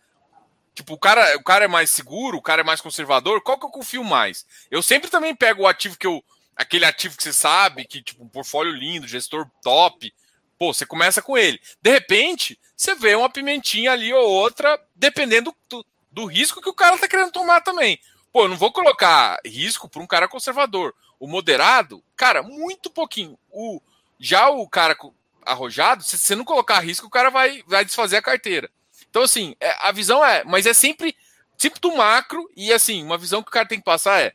[0.74, 3.66] Tipo, o cara, o cara é mais seguro, o cara é mais conservador, qual que
[3.66, 4.47] eu confio mais?
[4.70, 6.24] Eu sempre também pego o ativo que eu.
[6.57, 10.12] Aquele ativo que você sabe, que, tipo, um portfólio lindo, gestor top.
[10.59, 11.61] Pô, você começa com ele.
[11.81, 16.74] De repente, você vê uma pimentinha ali ou outra, dependendo do, do risco que o
[16.74, 17.99] cara tá querendo tomar também.
[18.33, 20.95] Pô, eu não vou colocar risco para um cara conservador.
[21.21, 23.39] O moderado, cara, muito pouquinho.
[23.53, 23.81] O,
[24.18, 24.97] já o cara
[25.45, 28.71] arrojado, se você não colocar risco, o cara vai, vai desfazer a carteira.
[29.09, 31.14] Então, assim, é, a visão é, mas é sempre
[31.61, 34.33] tipo do macro, e assim, uma visão que o cara tem que passar é,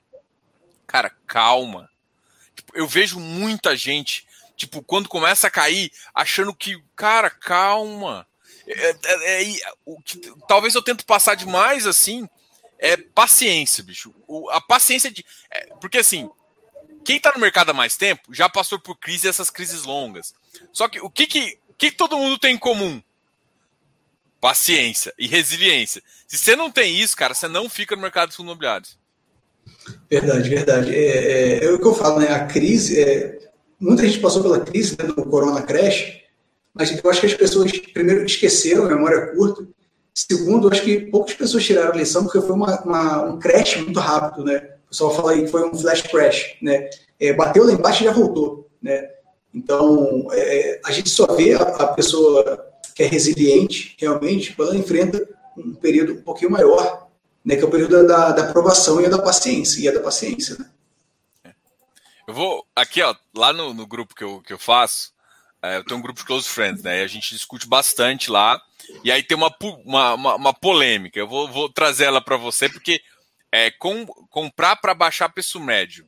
[0.85, 1.89] cara, calma.
[2.55, 8.27] Tipo, eu vejo muita gente, tipo, quando começa a cair, achando que, cara, calma.
[8.67, 12.29] É, é, é, o que, talvez eu tento passar demais assim,
[12.77, 14.13] é paciência, bicho.
[14.27, 15.25] O, a paciência de.
[15.49, 16.29] É, porque assim,
[17.05, 20.33] quem está no mercado há mais tempo já passou por crise essas crises longas.
[20.73, 23.01] Só que o que, que, que todo mundo tem em comum?
[24.41, 26.01] Paciência e resiliência.
[26.27, 28.97] Se você não tem isso, cara, você não fica no mercado de fundos imobiliários.
[30.09, 30.95] Verdade, verdade.
[30.95, 32.31] É, é, é, o que eu falo, né?
[32.31, 33.39] A crise, é,
[33.79, 36.21] muita gente passou pela crise né, do Corona Crash,
[36.73, 39.65] mas eu acho que as pessoas, primeiro, esqueceram, a memória é curta.
[40.13, 43.99] Segundo, acho que poucas pessoas tiraram a lição porque foi uma, uma, um crash muito
[43.99, 44.74] rápido, né?
[44.95, 46.89] Pessoal fala aí que foi um flash crash, né?
[47.19, 49.09] É, bateu lá embaixo e já voltou, né?
[49.53, 52.65] Então, é, a gente só vê a, a, pessoa
[52.95, 55.21] que é resiliente, realmente, ela enfrenta
[55.57, 57.09] um período um pouquinho maior,
[57.43, 60.55] né, que é o período da, da aprovação e da paciência, e é da paciência.
[60.57, 61.53] Né?
[62.25, 65.11] Eu vou, aqui, ó, lá no, no grupo que eu, que eu faço,
[65.61, 68.61] é, eu tenho um grupo de close friends, né, e a gente discute bastante lá,
[69.03, 72.69] e aí tem uma, uma, uma, uma polêmica, eu vou, vou trazer ela para você,
[72.69, 73.01] porque
[73.55, 76.05] é com, comprar para baixar preço médio.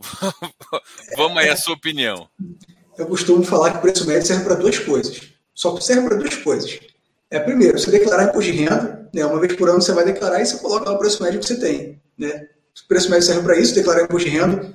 [1.16, 2.28] Vamos aí a sua opinião.
[2.98, 5.28] Eu costumo falar que o preço médio serve para duas coisas.
[5.54, 6.80] Só serve para duas coisas.
[7.30, 10.40] É, primeiro, você declarar imposto de renda, né, uma vez por ano você vai declarar
[10.40, 12.02] e você coloca lá o preço médio que você tem.
[12.18, 12.48] Né?
[12.84, 14.74] O preço médio serve para isso, declarar imposto de renda.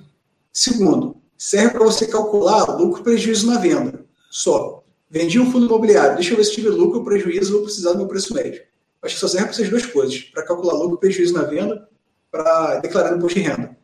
[0.53, 4.05] Segundo, serve para você calcular lucro e prejuízo na venda.
[4.31, 4.81] Só.
[5.09, 7.97] Vendi um fundo imobiliário, deixa eu ver se tive lucro ou prejuízo, vou precisar do
[7.97, 8.61] meu preço médio.
[9.01, 11.87] Acho que só serve para essas duas coisas, para calcular lucro e prejuízo na venda,
[12.31, 13.77] para declarar imposto de renda.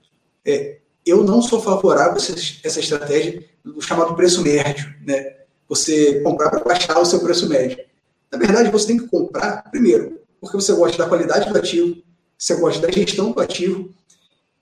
[0.45, 5.37] É, eu não sou favorável a essa estratégia do chamado preço médio, né?
[5.67, 7.83] Você comprar para baixar o seu preço médio.
[8.31, 12.01] Na verdade, você tem que comprar, primeiro, porque você gosta da qualidade do ativo,
[12.37, 13.93] você gosta da gestão do ativo,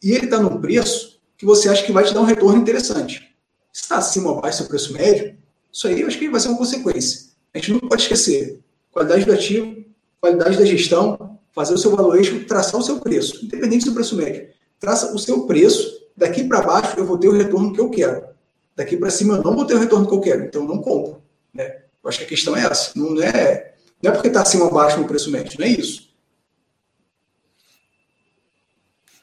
[0.03, 3.35] e ele está num preço que você acha que vai te dar um retorno interessante.
[3.73, 5.37] Se está acima ou abaixo do seu preço médio,
[5.71, 7.31] isso aí eu acho que vai ser uma consequência.
[7.53, 8.59] A gente não pode esquecer
[8.91, 9.80] qualidade do ativo,
[10.21, 14.49] qualidade da gestão, fazer o seu valuation, traçar o seu preço, independente do preço médio.
[14.79, 18.29] Traça o seu preço, daqui para baixo eu vou ter o retorno que eu quero.
[18.75, 20.81] Daqui para cima eu não vou ter o retorno que eu quero, então eu não
[20.81, 21.21] compro.
[21.53, 21.81] Né?
[22.03, 22.91] Eu acho que a questão é essa.
[22.95, 26.09] Não é, não é porque está acima ou abaixo no preço médio, não é isso.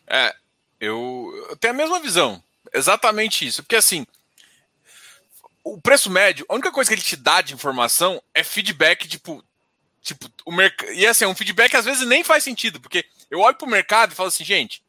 [0.06, 0.34] É,
[0.80, 2.42] eu, eu tenho a mesma visão.
[2.72, 3.62] Exatamente isso.
[3.62, 4.04] Porque assim,
[5.64, 9.42] o preço médio, a única coisa que ele te dá de informação é feedback, tipo,
[10.08, 10.92] tipo, o mercado.
[10.92, 14.12] E assim, um feedback às vezes nem faz sentido, porque eu olho para o mercado
[14.12, 14.82] e falo assim, gente,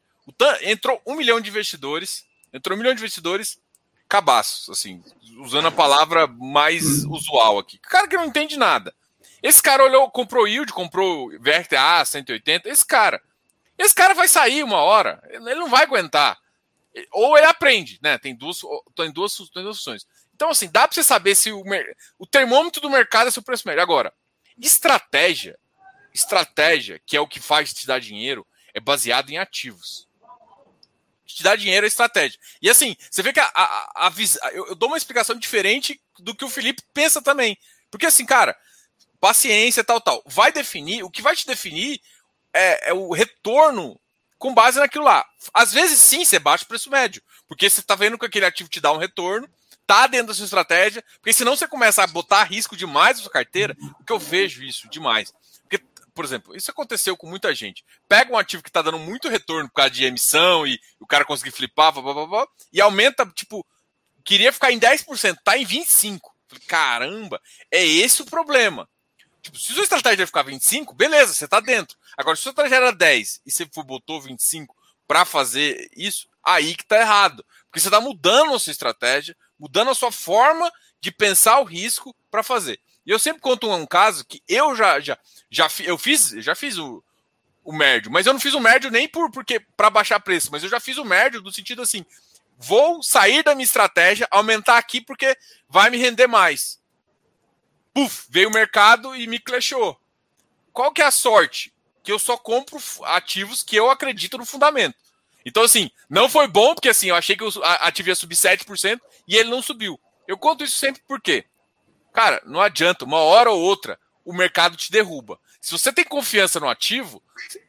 [0.62, 3.60] entrou um milhão de investidores, entrou um milhão de investidores,
[4.08, 5.04] cabaços, assim,
[5.40, 7.78] usando a palavra mais usual aqui.
[7.80, 8.94] Cara que não entende nada.
[9.44, 13.22] Esse cara olhou, comprou yield, comprou VRTA 180, esse cara.
[13.78, 16.38] Esse cara vai sair uma hora, ele não vai aguentar.
[17.12, 18.18] Ou ele aprende, né?
[18.18, 18.60] Tem duas,
[18.96, 20.06] tem duas, tem duas opções.
[20.36, 21.64] Então, assim, dá para você saber se o,
[22.18, 23.82] o termômetro do mercado é seu preço médio.
[23.82, 24.14] Agora,
[24.68, 25.58] estratégia,
[26.14, 30.10] estratégia, que é o que faz te dar dinheiro, é baseado em ativos
[31.40, 32.38] te dá dinheiro é estratégia.
[32.62, 34.14] E assim, você vê que a, a, a
[34.52, 37.58] eu, eu, dou uma explicação diferente do que o Felipe pensa também.
[37.90, 38.58] Porque assim, cara,
[39.22, 40.22] paciência, tal, tal.
[40.26, 42.02] Vai definir, o que vai te definir
[42.54, 44.00] é, é o retorno
[44.38, 45.26] com base naquilo lá.
[45.54, 47.22] Às vezes sim, você baixa o preço médio.
[47.48, 49.50] Porque você está vendo que aquele ativo te dá um retorno,
[49.94, 53.32] tá dentro da sua estratégia, porque senão você começa a botar risco demais na sua
[53.32, 55.34] carteira, porque eu vejo isso demais
[56.20, 57.82] por exemplo, isso aconteceu com muita gente.
[58.10, 61.24] Pega um ativo que está dando muito retorno por causa de emissão e o cara
[61.24, 63.66] conseguir flipar, blá, blá, blá, e aumenta, tipo,
[64.26, 66.20] queria ficar em 10%, tá em 25%.
[66.68, 67.40] Caramba,
[67.72, 68.86] é esse o problema.
[69.42, 71.96] Tipo, se sua estratégia ficar 25, beleza, você tá dentro.
[72.18, 74.76] Agora, se sua estratégia era 10 e você botou 25
[75.08, 77.46] para fazer isso, aí que tá errado.
[77.68, 82.16] Porque você tá mudando a sua estratégia, mudando a sua forma de pensar o risco
[82.32, 82.80] para fazer.
[83.06, 85.18] E eu sempre conto um, caso que eu já já
[85.50, 87.04] já eu fiz, já fiz o,
[87.64, 90.64] o médio, mas eu não fiz o médio nem por porque para baixar preço, mas
[90.64, 92.06] eu já fiz o médio no sentido assim,
[92.58, 95.36] vou sair da minha estratégia, aumentar aqui porque
[95.68, 96.80] vai me render mais.
[97.94, 100.00] Puf, veio o mercado e me clashou.
[100.72, 101.74] Qual que é a sorte?
[102.04, 104.96] Que eu só compro ativos que eu acredito no fundamento.
[105.46, 109.00] Então, assim, não foi bom, porque assim, eu achei que o ativo ia subir 7%
[109.28, 110.00] e ele não subiu.
[110.28, 111.46] Eu conto isso sempre por quê?
[112.14, 115.40] Cara, não adianta, uma hora ou outra o mercado te derruba.
[115.60, 117.22] Se você tem confiança no ativo,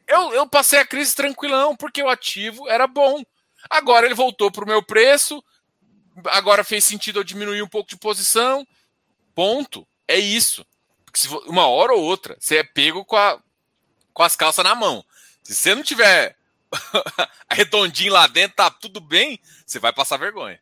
[0.07, 3.23] eu, eu passei a crise tranquilão, porque o ativo era bom.
[3.69, 5.43] Agora ele voltou para o meu preço,
[6.27, 8.65] agora fez sentido eu diminuir um pouco de posição.
[9.33, 9.87] Ponto.
[10.07, 10.65] É isso.
[11.05, 13.41] Porque se, uma hora ou outra, você é pego com, a,
[14.13, 15.03] com as calças na mão.
[15.43, 16.35] Se você não tiver
[17.51, 20.59] redondinho lá dentro, tá tudo bem, você vai passar vergonha.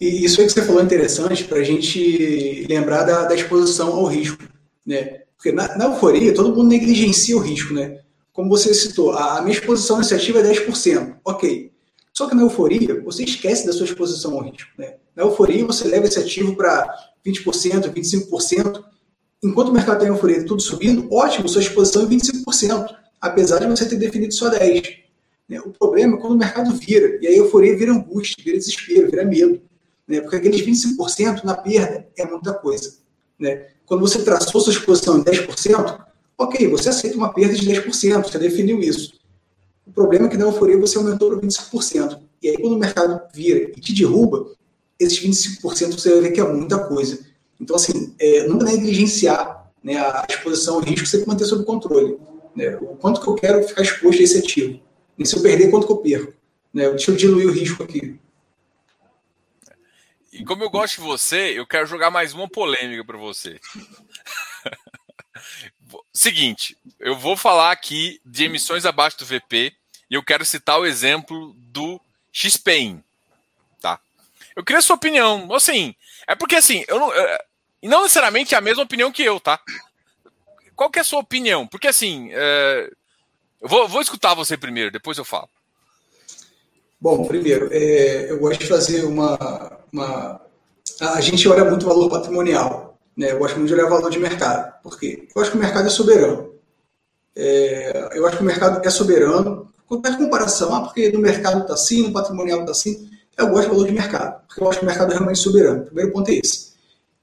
[0.00, 3.92] E isso aí que você falou é interessante para a gente lembrar da, da, exposição
[3.92, 4.42] ao risco.
[4.84, 5.22] Né?
[5.36, 7.72] Porque na, na, euforia, todo mundo negligencia o risco.
[7.72, 8.00] Né?
[8.32, 11.16] Como você citou, a, a minha exposição ativo é 10%.
[11.24, 11.72] Ok.
[12.12, 14.70] Só que na euforia, você esquece da sua exposição ao risco.
[14.78, 14.94] Né?
[15.14, 16.92] Na euforia, você leva esse ativo para
[17.26, 18.84] 20%, 25%.
[19.42, 23.66] Enquanto o mercado está em euforia tudo subindo, ótimo, sua exposição é 25%, apesar de
[23.66, 25.03] você ter definido só 10%.
[25.48, 25.60] Né?
[25.60, 29.24] O problema é quando o mercado vira, e a euforia vira angústia, vira desespero, vira
[29.24, 29.60] medo.
[30.06, 30.20] Né?
[30.20, 32.96] Porque aqueles 25% na perda é muita coisa.
[33.38, 33.68] Né?
[33.86, 36.04] Quando você traçou sua exposição em 10%,
[36.38, 39.14] ok, você aceita uma perda de 10%, você definiu isso.
[39.86, 42.18] O problema é que na euforia você aumentou para 25%.
[42.42, 44.50] E aí, quando o mercado vira e te derruba,
[44.98, 47.18] esses 25% você vai ver que é muita coisa.
[47.60, 52.18] Então, assim, é, nunca negligenciar né, a exposição ao risco, sempre manter sob controle.
[52.56, 52.76] Né?
[52.76, 54.80] O quanto que eu quero ficar exposto a esse ativo.
[55.18, 56.32] E se eu perder, quanto que eu perco.
[56.72, 56.88] Né?
[56.90, 58.18] Deixa eu diluir o risco aqui.
[60.32, 63.60] E como eu gosto de você, eu quero jogar mais uma polêmica para você.
[66.12, 69.72] Seguinte, eu vou falar aqui de emissões abaixo do VP
[70.10, 72.00] e eu quero citar o exemplo do
[72.32, 73.02] XPEN,
[73.80, 74.00] tá?
[74.56, 75.94] Eu queria sua opinião, assim,
[76.26, 77.12] é porque assim, eu não,
[77.82, 79.60] não necessariamente é a mesma opinião que eu, tá?
[80.74, 81.66] Qual que é a sua opinião?
[81.66, 82.90] Porque assim, é,
[83.64, 85.48] eu vou, vou escutar você primeiro, depois eu falo.
[87.00, 90.40] Bom, primeiro, é, eu gosto de fazer uma, uma,
[91.00, 92.98] A gente olha muito valor patrimonial.
[93.16, 93.32] Né?
[93.32, 94.72] Eu gosto muito de olhar valor de mercado.
[94.82, 95.28] Por quê?
[95.34, 96.54] Eu acho que o mercado é soberano.
[97.34, 99.72] É, eu acho que o mercado é soberano.
[99.86, 103.10] Qualquer comparação, ah, porque no mercado está assim, no patrimonial está assim.
[103.36, 105.82] Eu gosto do valor de mercado, porque eu acho que o mercado é realmente soberano.
[105.82, 106.74] O primeiro ponto é esse.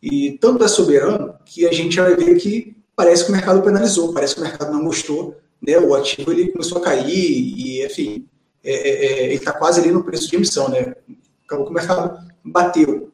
[0.02, 4.14] E tanto é soberano que a gente vai ver que parece que o mercado penalizou,
[4.14, 5.78] parece que o mercado não gostou, né?
[5.78, 8.28] o ativo ele começou a cair e, enfim,
[8.64, 10.96] é, é, é ele está quase ali no preço de emissão, né?
[11.46, 13.12] Acabou que o mercado bateu.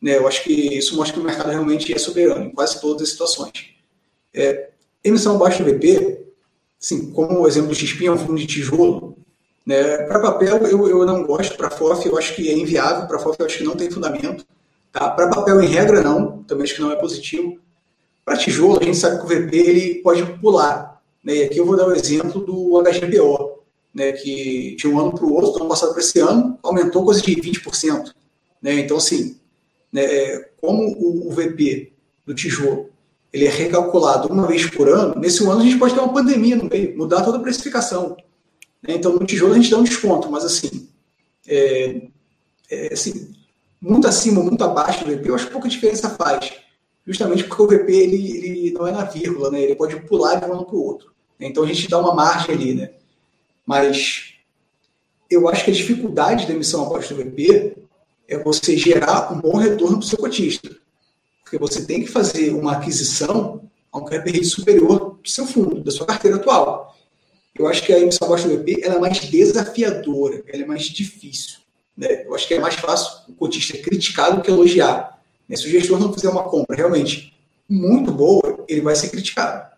[0.00, 0.16] Né?
[0.16, 3.10] Eu acho que isso mostra que o mercado realmente é soberano em quase todas as
[3.10, 3.74] situações.
[4.34, 4.70] É,
[5.02, 6.26] emissão abaixo do VP,
[6.80, 9.16] assim, como o exemplo XP é um fundo de tijolo,
[9.66, 9.98] né?
[10.04, 13.36] para papel eu, eu não gosto, para FOF eu acho que é inviável, para FOF
[13.40, 14.46] eu acho que não tem fundamento.
[14.92, 15.10] Tá?
[15.10, 17.58] Para papel, em regra, não, também acho que não é positivo.
[18.24, 20.97] Para tijolo, a gente sabe que o VP ele pode pular.
[21.28, 21.36] Né?
[21.36, 23.58] E aqui eu vou dar o exemplo do HGPO,
[23.94, 24.12] né?
[24.12, 27.20] que de um ano para o outro, do ano passado para esse ano, aumentou coisa
[27.20, 28.14] de 20%.
[28.62, 28.80] Né?
[28.80, 29.38] Então, assim,
[29.92, 31.92] né, é, como o VP
[32.24, 32.88] do tijolo
[33.30, 36.56] ele é recalculado uma vez por ano, nesse ano a gente pode ter uma pandemia
[36.56, 38.16] no meio, mudar toda a precificação.
[38.82, 38.94] Né?
[38.94, 40.88] Então, no tijolo a gente dá um desconto, mas assim,
[41.46, 42.08] é,
[42.70, 43.34] é, assim
[43.78, 46.54] muito acima, muito abaixo do VP, eu acho que pouca diferença faz.
[47.06, 49.60] Justamente porque o VP ele, ele não é na vírgula, né?
[49.60, 51.17] ele pode pular de um ano para o outro.
[51.40, 52.74] Então a gente dá uma margem ali.
[52.74, 52.90] Né?
[53.66, 54.34] Mas
[55.30, 57.76] eu acho que a dificuldade da emissão abaixo do VP
[58.26, 60.70] é você gerar um bom retorno para o seu cotista.
[61.42, 65.82] Porque você tem que fazer uma aquisição a um cap rate superior do seu fundo,
[65.82, 66.94] da sua carteira atual.
[67.58, 71.58] Eu acho que a emissão abaixo do VP é mais desafiadora, ela é mais difícil.
[71.96, 72.24] Né?
[72.24, 75.20] Eu acho que é mais fácil o cotista criticar do que elogiar.
[75.48, 75.56] Né?
[75.56, 77.34] Se o gestor não fizer uma compra realmente
[77.68, 79.68] muito boa, ele vai ser criticado.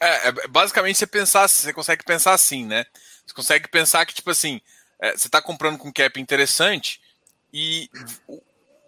[0.00, 2.86] É, é basicamente você pensar, você consegue pensar assim, né?
[3.26, 4.60] Você consegue pensar que tipo assim,
[5.00, 7.00] é, você está comprando com cap interessante
[7.52, 7.90] e
[8.26, 8.42] o,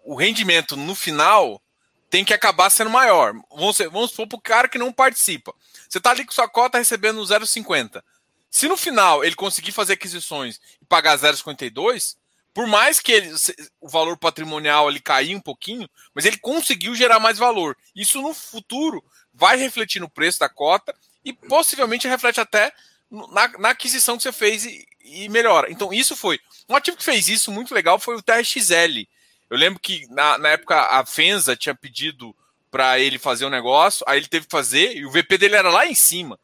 [0.05, 1.61] o, rendimento no final
[2.09, 3.35] tem que acabar sendo maior.
[3.51, 5.55] Vamos, ser, vamos supor para o cara que não participa.
[5.89, 8.03] Você está ali com sua cota recebendo 0,50.
[8.51, 12.17] Se no final ele conseguir fazer aquisições e pagar 0,52,
[12.53, 13.33] por mais que ele,
[13.81, 17.77] o valor patrimonial ali cair um pouquinho, mas ele conseguiu gerar mais valor.
[17.95, 22.73] Isso no futuro vai refletir no preço da cota e possivelmente reflete até
[23.11, 25.71] na, na aquisição que você fez e, e, melhora.
[25.71, 26.39] Então, isso foi.
[26.69, 29.07] Um ativo que fez isso muito legal foi o TRXL.
[29.49, 32.35] Eu lembro que na, na época a Fenza tinha pedido
[32.71, 35.71] para ele fazer um negócio, aí ele teve que fazer e o VP dele era
[35.71, 36.39] lá em cima.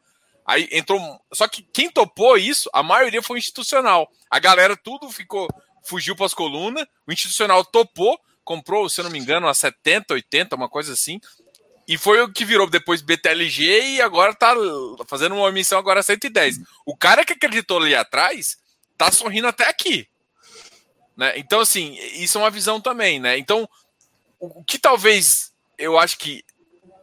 [0.45, 0.99] Aí entrou.
[1.33, 4.09] Só que quem topou isso, a maioria foi institucional.
[4.29, 5.47] A galera tudo ficou.
[5.83, 6.85] Fugiu para as colunas.
[7.05, 11.19] O institucional topou, comprou, se eu não me engano, a 70, 80, uma coisa assim.
[11.87, 14.53] E foi o que virou depois BTLG e agora tá
[15.07, 16.59] fazendo uma emissão agora a 110.
[16.85, 18.57] O cara que acreditou ali atrás
[18.97, 20.07] tá sorrindo até aqui.
[21.15, 21.37] Né?
[21.37, 23.37] Então, assim, isso é uma visão também, né?
[23.37, 23.67] Então,
[24.39, 26.43] o que talvez eu acho que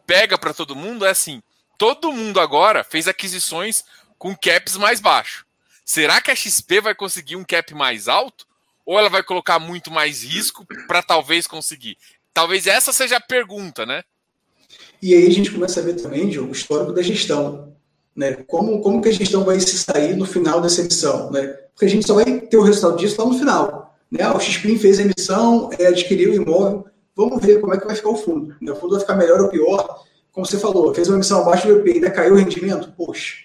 [0.05, 1.41] pega para todo mundo é assim:
[1.77, 3.83] todo mundo agora fez aquisições
[4.17, 5.45] com caps mais baixo.
[5.83, 8.47] Será que a XP vai conseguir um cap mais alto?
[8.85, 11.97] Ou ela vai colocar muito mais risco para talvez conseguir?
[12.33, 14.03] Talvez essa seja a pergunta, né?
[15.05, 17.75] E aí a gente começa a ver também, Diogo, o histórico da gestão.
[18.15, 18.33] Né?
[18.47, 21.29] Como, como que a gestão vai se sair no final dessa emissão?
[21.29, 21.45] Né?
[21.73, 23.95] Porque a gente só vai ter o resultado disso lá no final.
[24.09, 24.27] Né?
[24.31, 27.95] O XP fez a emissão, é, adquiriu o imóvel, vamos ver como é que vai
[27.95, 28.55] ficar o fundo.
[28.59, 28.71] Né?
[28.71, 30.03] O fundo vai ficar melhor ou pior?
[30.31, 33.35] como você falou, fez uma emissão abaixo do e ainda caiu o rendimento, poxa,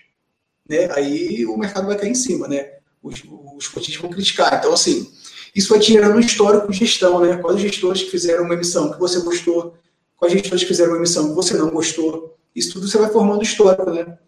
[0.69, 0.91] né?
[0.93, 2.69] aí o mercado vai cair em cima, né?
[3.01, 3.23] Os,
[3.57, 4.59] os cotistas vão criticar.
[4.59, 5.09] Então, assim,
[5.55, 7.37] isso vai tirando um histórico de gestão, né?
[7.37, 9.75] Quais gestores que fizeram uma emissão que você gostou,
[10.21, 12.39] quais gestores fizeram uma emissão que você não gostou.
[12.55, 14.19] Isso tudo você vai formando histórico, né?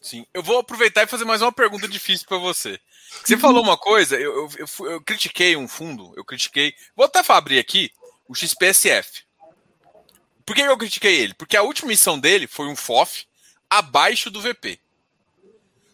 [0.00, 0.26] Sim.
[0.32, 2.80] Eu vou aproveitar e fazer mais uma pergunta difícil para você.
[3.22, 6.72] Você falou uma coisa, eu, eu, eu, eu, critiquei um fundo, eu critiquei.
[6.96, 7.90] Vou até abrir aqui
[8.26, 9.24] o XPSF.
[10.46, 11.34] Por que eu critiquei ele?
[11.34, 13.26] Porque a última missão dele foi um FOF
[13.68, 14.80] abaixo do VP.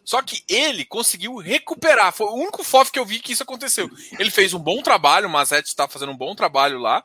[0.05, 2.12] Só que ele conseguiu recuperar.
[2.12, 3.91] Foi o único FOF que eu vi que isso aconteceu.
[4.18, 7.05] Ele fez um bom trabalho, o Mazete está fazendo um bom trabalho lá.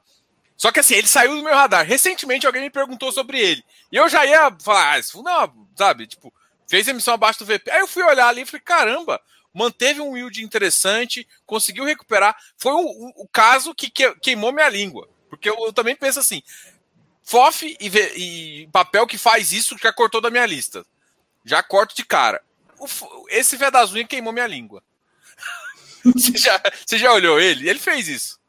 [0.62, 1.84] Só que assim, ele saiu do meu radar.
[1.84, 3.66] Recentemente alguém me perguntou sobre ele.
[3.92, 6.32] E eu já ia falar, ah, não, sabe, tipo,
[6.68, 7.72] fez emissão abaixo do VP.
[7.72, 9.20] Aí eu fui olhar ali e falei, caramba,
[9.52, 12.38] manteve um yield interessante, conseguiu recuperar.
[12.60, 15.10] Foi o, o, o caso que, que, queimou minha língua.
[15.32, 16.44] Porque eu, eu também penso assim,
[17.24, 20.86] FOF e, e, papel que faz isso já cortou da minha lista.
[21.44, 22.40] Já corto de cara.
[22.78, 22.86] O,
[23.30, 24.84] esse Vedazunha queimou minha língua.
[26.06, 27.68] você, já, você já olhou ele?
[27.68, 28.41] Ele fez isso.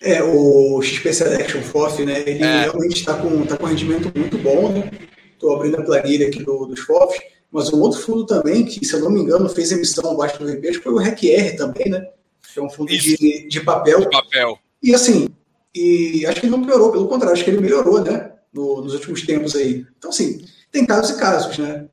[0.00, 2.20] É, o XP Selection FOF, né?
[2.20, 2.62] Ele é.
[2.62, 4.90] realmente está com, tá com rendimento muito bom, né?
[5.32, 7.20] Estou abrindo a planilha aqui do, dos FOFs.
[7.52, 10.46] Mas um outro fundo também, que, se eu não me engano, fez emissão abaixo do
[10.46, 12.06] VP, foi o RECR também, né?
[12.52, 14.00] Que é um fundo de, de papel.
[14.00, 14.58] De papel.
[14.82, 15.28] E assim,
[15.74, 18.32] e acho que ele não piorou, pelo contrário, acho que ele melhorou, né?
[18.52, 19.84] No, nos últimos tempos aí.
[19.98, 21.86] Então, assim, tem casos e casos, né?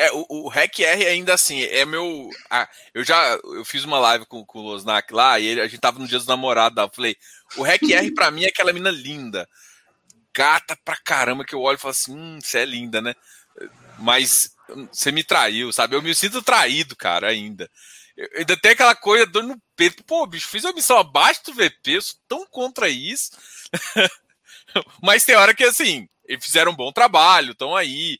[0.00, 2.30] É, o, o REC-R ainda assim, é meu.
[2.48, 5.68] Ah, eu já eu fiz uma live com, com o Losnak lá e ele, a
[5.68, 6.82] gente tava no dia dos namorados.
[6.82, 7.14] Eu falei,
[7.58, 9.46] o REC-R pra mim é aquela mina linda.
[10.34, 13.14] Gata pra caramba que eu olho e falo assim: hum, você é linda, né?
[13.98, 14.56] Mas
[14.90, 15.94] você me traiu, sabe?
[15.94, 17.70] Eu me sinto traído, cara, ainda.
[18.16, 20.02] Eu, ainda tem aquela coisa dando no peito.
[20.04, 23.32] Pô, bicho, fiz uma missão abaixo do VP, eu sou tão contra isso.
[25.02, 28.18] Mas tem hora que, assim, eles fizeram um bom trabalho, estão aí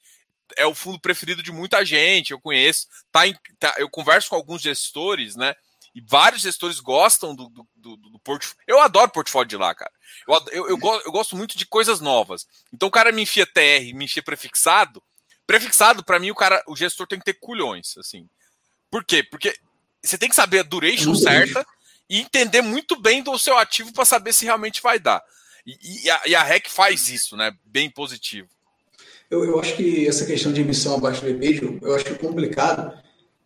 [0.57, 2.87] é o fundo preferido de muita gente, eu conheço.
[3.11, 5.55] Tá, em, tá eu converso com alguns gestores, né?
[5.95, 8.63] E vários gestores gostam do, do, do, do portfólio.
[8.67, 9.91] Eu adoro portfólio de lá, cara.
[10.27, 12.47] Eu, eu, eu, gosto, eu gosto muito de coisas novas.
[12.73, 15.03] Então o cara me enfia TR, me enfia prefixado.
[15.47, 18.29] Prefixado, para mim, o cara, o gestor tem que ter culhões, assim.
[18.89, 19.23] Por quê?
[19.23, 19.57] Porque
[20.01, 21.67] você tem que saber a duration certa
[22.09, 25.23] e entender muito bem do seu ativo para saber se realmente vai dar.
[25.67, 27.53] E, e, a, e a REC faz isso, né?
[27.65, 28.49] Bem positivo.
[29.31, 32.93] Eu, eu acho que essa questão de emissão abaixo do VP, eu acho é complicado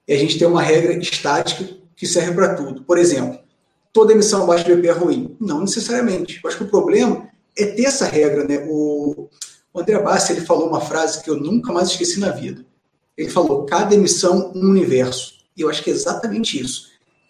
[0.09, 2.83] é a gente ter uma regra estática que serve para tudo.
[2.85, 3.39] Por exemplo,
[3.93, 5.37] toda emissão abaixo do VP é ruim?
[5.39, 6.41] Não necessariamente.
[6.43, 8.45] Eu acho que o problema é ter essa regra.
[8.45, 8.67] Né?
[8.69, 9.29] O,
[9.73, 12.65] o André Bassi ele falou uma frase que eu nunca mais esqueci na vida.
[13.17, 15.35] Ele falou: cada emissão um universo.
[15.57, 16.89] E eu acho que é exatamente isso.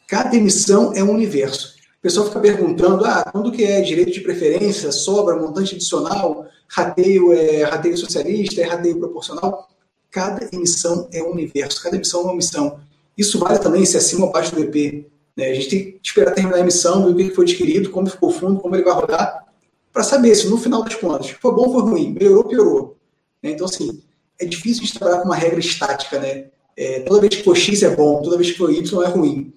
[0.08, 1.73] Cada emissão é um universo.
[2.04, 6.46] Pessoal fica perguntando: ah, quando que é direito de preferência, sobra, montante adicional?
[6.68, 9.70] rateio é rateio socialista, é rateio proporcional.
[10.10, 12.78] Cada emissão é um universo, cada emissão é uma missão.
[13.16, 15.06] Isso vale também se é acima ou abaixo do EP.
[15.34, 15.46] Né?
[15.46, 18.28] A gente tem que esperar terminar a emissão, ver o que foi adquirido, como ficou
[18.28, 19.46] o fundo, como ele vai rodar,
[19.90, 22.96] para saber se no final das contas foi bom ou foi ruim, melhorou ou piorou.
[23.42, 23.52] Né?
[23.52, 24.02] Então, assim,
[24.38, 26.18] é difícil de trabalhar com uma regra estática.
[26.18, 26.48] Né?
[26.76, 29.54] É, toda vez que for X é bom, toda vez que for Y é ruim.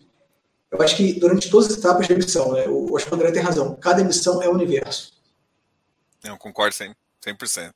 [0.71, 3.31] Eu acho que durante todas as etapas da emissão, né, o, acho que o André
[3.31, 5.13] tem razão, cada emissão é um universo.
[6.23, 6.95] Eu concordo 100%.
[7.25, 7.73] 100%.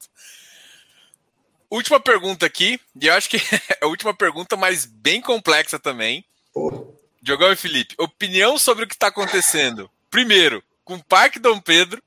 [1.69, 3.37] Última pergunta aqui, e eu acho que
[3.71, 6.25] é a última pergunta, mas bem complexa também.
[6.53, 6.87] Oh.
[7.21, 9.89] Diogão e Felipe, opinião sobre o que está acontecendo.
[10.09, 12.01] Primeiro, com o Parque Dom Pedro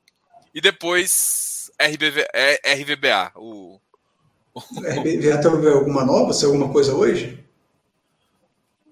[0.52, 3.32] e depois RBV, é, RVBA.
[3.36, 3.80] O...
[4.56, 6.32] RBVA tem alguma nova?
[6.32, 7.43] Se alguma coisa hoje?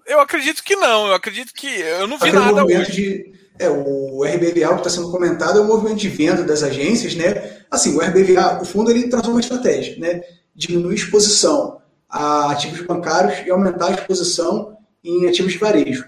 [0.05, 1.07] Eu acredito que não.
[1.07, 1.67] Eu acredito que.
[1.67, 2.91] Eu não vi Aquele nada hoje.
[2.91, 6.63] De é, o RBVA, o que está sendo comentado, é o movimento de venda das
[6.63, 7.61] agências, né?
[7.69, 10.21] Assim, o RBVA, o fundo, ele traz uma estratégia, né?
[10.55, 16.05] Diminuir exposição a ativos bancários e aumentar a exposição em ativos de varejo.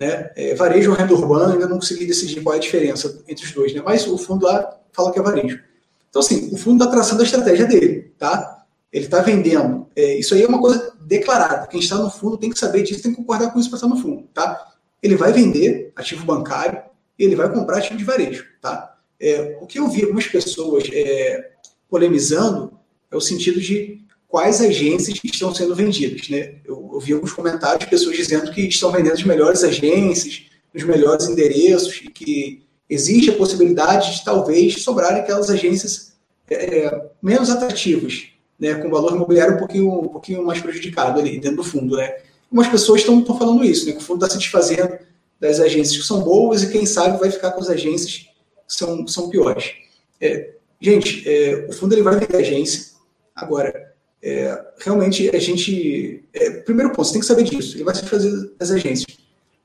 [0.00, 0.30] Né?
[0.34, 3.52] É, varejo ou renda urbana, ainda não consegui decidir qual é a diferença entre os
[3.52, 3.82] dois, né?
[3.84, 5.60] Mas o fundo lá fala que é varejo.
[6.08, 8.61] Então, assim, o fundo está traçando a estratégia dele, tá?
[8.92, 9.86] Ele está vendendo.
[9.96, 11.66] É, isso aí é uma coisa declarada.
[11.66, 13.88] Quem está no fundo tem que saber disso, tem que concordar com isso para estar
[13.88, 14.72] no fundo, tá?
[15.02, 16.80] ele vai vender ativo bancário
[17.18, 18.46] e ele vai comprar ativo de varejo.
[18.60, 18.96] Tá?
[19.18, 21.50] É, o que eu vi algumas pessoas é,
[21.90, 22.78] polemizando
[23.10, 26.28] é o sentido de quais agências estão sendo vendidas.
[26.28, 26.56] Né?
[26.64, 30.84] Eu, eu, vi alguns comentários de pessoas dizendo que estão vendendo as melhores agências, os
[30.84, 36.12] melhores endereços, e que existe a possibilidade de talvez sobrarem aquelas agências
[36.48, 38.28] é, menos atrativas,
[38.62, 41.96] né, com valor imobiliário um pouquinho, um pouquinho mais prejudicado ali dentro do fundo.
[41.96, 42.14] Né?
[42.48, 44.96] Algumas pessoas estão falando isso, né, que o fundo está se desfazendo
[45.40, 48.28] das agências que são boas e quem sabe vai ficar com as agências
[48.68, 49.72] que são, são piores.
[50.20, 52.92] É, gente, é, o fundo ele vai vender agência.
[53.34, 53.92] Agora,
[54.22, 56.22] é, realmente a gente.
[56.32, 57.76] É, primeiro ponto, você tem que saber disso.
[57.76, 59.16] Ele vai se desfazer das agências.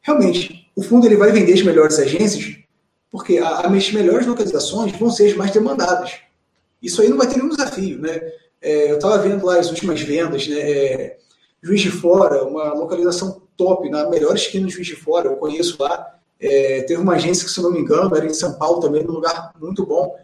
[0.02, 2.58] Realmente, o fundo ele vai vender as melhores agências
[3.12, 6.14] porque as melhores localizações vão ser as mais demandadas.
[6.82, 8.20] Isso aí não vai ter nenhum desafio, né?
[8.62, 10.60] É, eu estava vendo lá as últimas vendas, né?
[10.60, 11.18] É,
[11.62, 15.82] Juiz de Fora, uma localização top, na melhor esquina de Juiz de Fora, eu conheço
[15.82, 16.16] lá.
[16.40, 19.14] É, teve uma agência que, se não me engano, era em São Paulo também, num
[19.14, 20.16] lugar muito bom.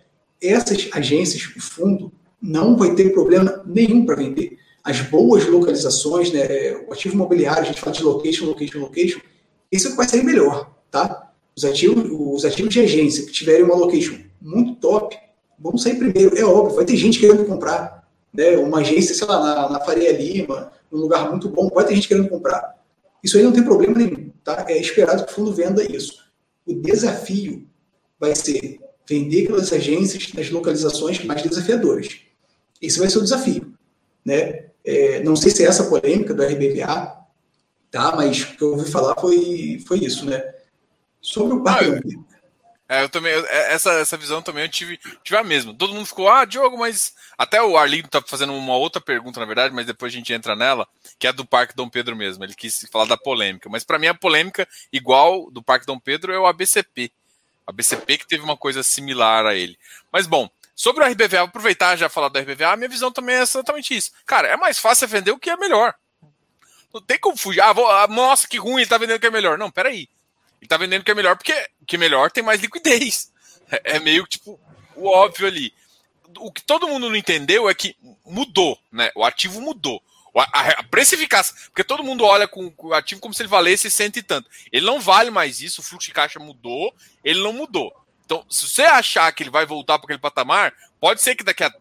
[0.41, 2.11] Essas agências, o fundo,
[2.41, 4.57] não vai ter problema nenhum para vender.
[4.83, 9.19] as boas localizações, né, é, o ativo imobiliário, a gente fala de location, location, location,
[9.71, 11.31] esse é que vai sair melhor, tá?
[11.55, 15.17] Os ativos, os ativos de agência que tiverem uma location muito top,
[15.57, 16.37] vão sair primeiro.
[16.37, 18.02] É óbvio, vai ter gente querendo comprar.
[18.33, 18.57] Né?
[18.57, 22.07] Uma agência, sei lá, na, na Faria Lima, num lugar muito bom, vai ter gente
[22.07, 22.75] querendo comprar.
[23.23, 24.65] Isso aí não tem problema nenhum, tá?
[24.67, 26.23] É esperado que o fundo venda isso.
[26.65, 27.67] O desafio
[28.19, 32.21] vai ser vender aquelas agências nas localizações mais desafiadoras.
[32.81, 33.73] Esse vai ser o desafio,
[34.25, 34.65] né?
[34.85, 37.17] É, não sei se é essa polêmica do RBVA,
[37.89, 38.15] tá?
[38.15, 40.53] Mas o que eu ouvi falar foi, foi isso, né?
[41.21, 42.17] Sobre o parque.
[42.17, 42.32] Ah,
[42.93, 45.73] é, eu também, é, essa, essa visão também eu tive, tive a mesma.
[45.73, 47.13] Todo mundo ficou, ah, Diogo, mas.
[47.37, 50.55] Até o Arlindo tá fazendo uma outra pergunta, na verdade, mas depois a gente entra
[50.55, 50.87] nela,
[51.17, 52.43] que é do Parque Dom Pedro mesmo.
[52.43, 53.67] Ele quis falar da polêmica.
[53.69, 57.11] Mas para mim a polêmica, igual do Parque Dom Pedro, é o ABCP.
[57.65, 59.77] A BCP que teve uma coisa similar a ele.
[60.11, 63.35] Mas bom, sobre o RBVA, vou aproveitar já falar do RBVA, a minha visão também
[63.35, 64.11] é exatamente isso.
[64.25, 65.95] Cara, é mais fácil vender o que é melhor.
[66.93, 67.61] Não tem como fugir.
[67.61, 69.57] Ah, vou, ah, nossa, que ruim, ele tá vendendo o que é melhor.
[69.57, 70.07] Não, peraí.
[70.63, 71.53] Ele tá vendendo que é melhor porque
[71.85, 73.33] que é melhor tem mais liquidez.
[73.69, 74.57] É, é meio tipo
[74.95, 75.73] o óbvio ali.
[76.37, 79.11] O que todo mundo não entendeu é que mudou, né?
[79.13, 80.01] O ativo mudou.
[80.33, 83.91] A, a precificação, porque todo mundo olha com, com, o ativo como se ele valesse
[83.91, 84.49] cento e tanto.
[84.71, 87.93] Ele não vale mais isso, o fluxo de caixa mudou, ele não mudou.
[88.25, 91.63] Então, se você achar que ele vai voltar para aquele patamar, pode ser que daqui
[91.63, 91.73] a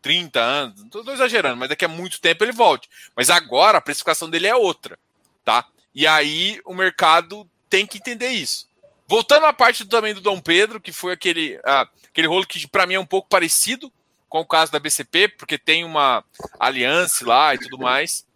[0.00, 2.88] 30 anos, não estou exagerando, mas daqui a muito tempo ele volte.
[3.16, 4.98] Mas agora a precificação dele é outra,
[5.44, 5.66] tá?
[5.94, 8.68] E aí o mercado tem que entender isso.
[9.08, 12.86] Voltando à parte também do Dom Pedro, que foi aquele, ah, aquele rolo que para
[12.86, 13.92] mim é um pouco parecido
[14.28, 16.24] com o caso da BCP, porque tem uma
[16.58, 18.26] aliança lá e tudo mais.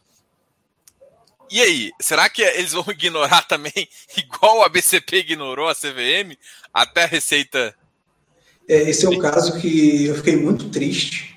[1.50, 6.36] E aí, será que eles vão ignorar também, igual a BCP ignorou a CVM,
[6.72, 7.74] até a Receita?
[8.68, 11.36] É, esse é um caso que eu fiquei muito triste,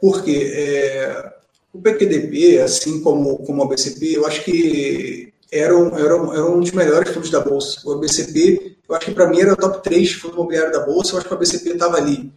[0.00, 1.32] porque é,
[1.72, 6.72] o PQDP, assim como, como a BCP, eu acho que era um, era, um, dos
[6.72, 7.80] melhores fundos da Bolsa.
[7.84, 11.18] O ABCP, eu acho que para mim era top 3 fundo imobiliário da Bolsa, eu
[11.18, 12.32] acho que o ABCP estava ali.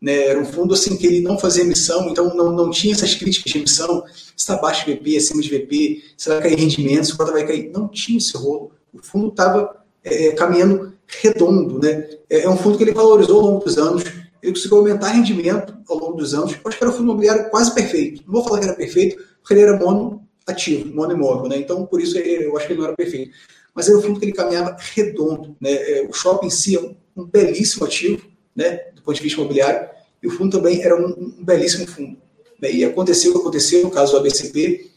[0.00, 0.28] Né?
[0.28, 3.52] Era um fundo assim que ele não fazia emissão, então não, não tinha essas críticas
[3.52, 4.02] de emissão.
[4.06, 7.70] Se está abaixo de VP, acima de VP, se vai cair rendimento, se vai cair.
[7.70, 8.72] Não tinha esse rolo.
[8.92, 11.78] O fundo estava é, é, caminhando redondo.
[11.78, 12.08] Né?
[12.30, 14.02] É, é, um fundo que ele valorizou ao longo dos anos,
[14.42, 16.52] ele conseguiu aumentar rendimento ao longo dos anos.
[16.52, 18.22] Eu acho que era um fundo imobiliário quase perfeito.
[18.26, 21.48] Não vou falar que era perfeito, porque ele era mono ativo, mono imóvel.
[21.48, 21.56] Né?
[21.56, 23.32] Então, por isso eu acho que ele não era perfeito.
[23.74, 25.56] Mas era um fundo que ele caminhava redondo.
[25.60, 25.72] Né?
[25.72, 28.22] É, o shopping em si é um, um belíssimo ativo,
[28.54, 28.80] né?
[28.94, 32.16] do ponto de vista imobiliário e o fundo também era um, um belíssimo fundo.
[32.60, 32.70] Né?
[32.70, 34.90] E aconteceu o que aconteceu no caso do ABCP,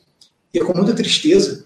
[0.54, 1.66] e é com muita tristeza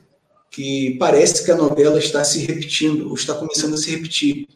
[0.50, 4.48] que parece que a novela está se repetindo, ou está começando a se repetir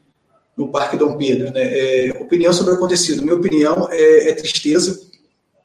[0.56, 1.52] no Parque Dom Pedro.
[1.52, 2.08] Né?
[2.08, 3.22] É, opinião sobre o acontecido.
[3.22, 5.02] Minha opinião é, é tristeza.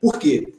[0.01, 0.53] Por quê?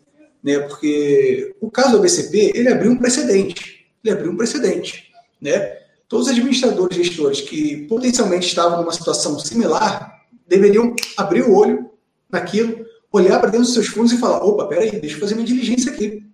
[0.43, 0.59] Né?
[0.59, 3.87] Porque o caso do ABCP, ele abriu um precedente.
[4.03, 5.11] Ele abriu um precedente.
[5.41, 5.77] Né?
[6.07, 11.91] Todos os administradores gestores que potencialmente estavam numa situação similar deveriam abrir o olho
[12.29, 15.45] naquilo, olhar para dentro dos seus fundos e falar: opa, peraí, deixa eu fazer minha
[15.45, 16.25] diligência aqui.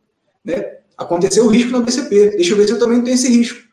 [0.43, 0.77] Né?
[0.97, 3.65] Aconteceu o risco na BCP, deixa eu ver se eu também tenho esse risco.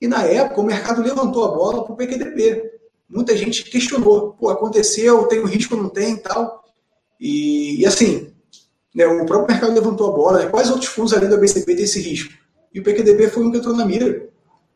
[0.00, 2.72] E na época o mercado levantou a bola para o PQDP.
[3.08, 6.64] Muita gente questionou: pô, aconteceu, tem o risco, não tem e tal.
[7.20, 8.33] E assim,
[8.94, 10.38] né, o próprio mercado levantou a bola.
[10.40, 10.50] Né?
[10.50, 12.32] Quais outros fundos além da BCP têm esse risco?
[12.72, 14.28] E o PQDP foi um que entrou na mira.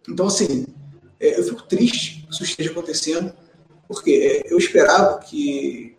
[0.08, 0.66] Então, assim,
[1.20, 3.32] é, eu fico triste que isso esteja acontecendo,
[3.86, 5.96] porque é, eu esperava que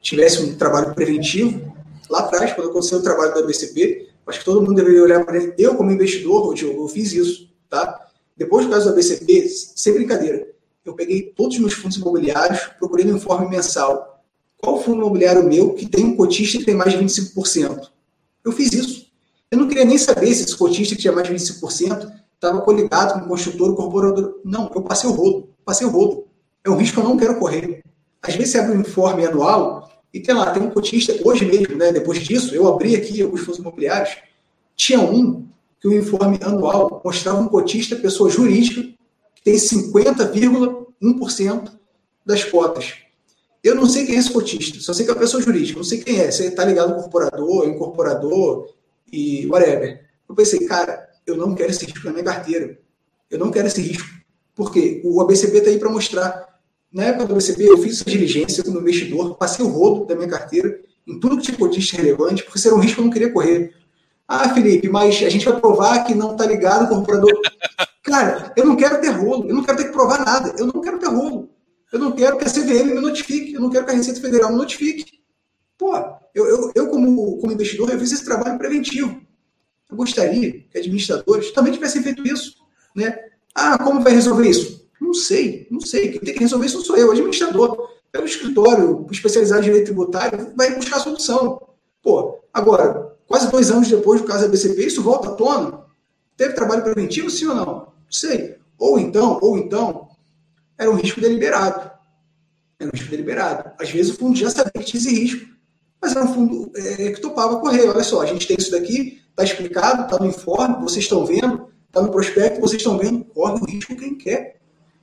[0.00, 1.74] tivesse um trabalho preventivo
[2.08, 5.36] lá atrás, quando aconteceu o trabalho da BCP, acho que todo mundo deveria olhar para
[5.36, 5.54] ele.
[5.58, 8.08] Eu, como investidor, eu fiz isso, tá?
[8.36, 10.46] Depois do caso da BCP, sem brincadeira,
[10.84, 14.15] eu peguei todos os meus fundos imobiliários, procurei no informe mensal.
[14.58, 17.88] Qual fundo imobiliário meu que tem um cotista que tem mais de 25%?
[18.44, 19.06] Eu fiz isso.
[19.50, 23.14] Eu não queria nem saber se esse cotista que tinha mais de 25% estava coligado
[23.14, 24.40] com o construtor, o corporador.
[24.44, 25.50] Não, eu passei o rodo.
[25.64, 26.26] Passei o rodo.
[26.64, 27.82] É um risco que eu não quero correr.
[28.22, 31.76] Às vezes você abre um informe anual e tem lá, tem um cotista, hoje mesmo,
[31.76, 34.16] né, depois disso, eu abri aqui alguns fundos imobiliários,
[34.74, 35.46] tinha um
[35.80, 38.80] que o informe anual mostrava um cotista, pessoa jurídica,
[39.34, 41.70] que tem 50,1%
[42.24, 42.94] das cotas.
[43.66, 45.84] Eu não sei quem é esse cotista, só sei que é uma pessoa jurídica, não
[45.84, 48.72] sei quem é, ele está ligado ao corporador, incorporador
[49.12, 50.06] e whatever.
[50.28, 52.78] Eu pensei, cara, eu não quero esse risco na minha carteira.
[53.28, 54.08] Eu não quero esse risco.
[54.54, 56.60] Porque o ABCB está aí para mostrar
[56.92, 60.28] na época do BCP, eu fiz essa diligência como investidor, passei o rodo da minha
[60.28, 63.12] carteira em tudo que tinha cotista relevante, porque isso era um risco que eu não
[63.12, 63.74] queria correr.
[64.28, 67.32] Ah, Felipe, mas a gente vai provar que não está ligado com o comprador.
[68.04, 70.80] Cara, eu não quero ter rolo, eu não quero ter que provar nada, eu não
[70.80, 71.50] quero ter rolo.
[71.96, 74.50] Eu não quero que a CVM me notifique, eu não quero que a Receita Federal
[74.50, 75.22] me notifique.
[75.78, 75.96] Pô,
[76.34, 79.18] eu, eu, eu como, como investidor, eu fiz esse trabalho preventivo.
[79.90, 82.56] Eu gostaria que administradores também tivessem feito isso.
[82.94, 83.18] Né?
[83.54, 84.86] Ah, como vai resolver isso?
[85.00, 86.10] Não sei, não sei.
[86.10, 87.88] Quem tem que resolver isso sou eu, administrador.
[88.12, 91.62] Pelo escritório especializado em direito tributário, vai buscar a solução.
[92.02, 95.86] Pô, agora, quase dois anos depois do caso da BCP, isso volta à tona?
[96.36, 97.64] Teve trabalho preventivo, sim ou não?
[97.64, 98.56] Não sei.
[98.78, 100.05] Ou então, ou então,
[100.78, 101.90] era um risco deliberado.
[102.78, 103.70] Era um risco deliberado.
[103.80, 105.46] Às vezes o fundo já sabia que tinha esse risco,
[106.00, 107.88] mas era um fundo é, que topava correr.
[107.88, 111.68] Olha só, a gente tem isso daqui, está explicado, está no informe, vocês estão vendo,
[111.86, 114.56] está no prospecto, vocês estão vendo, corre o risco quem quer.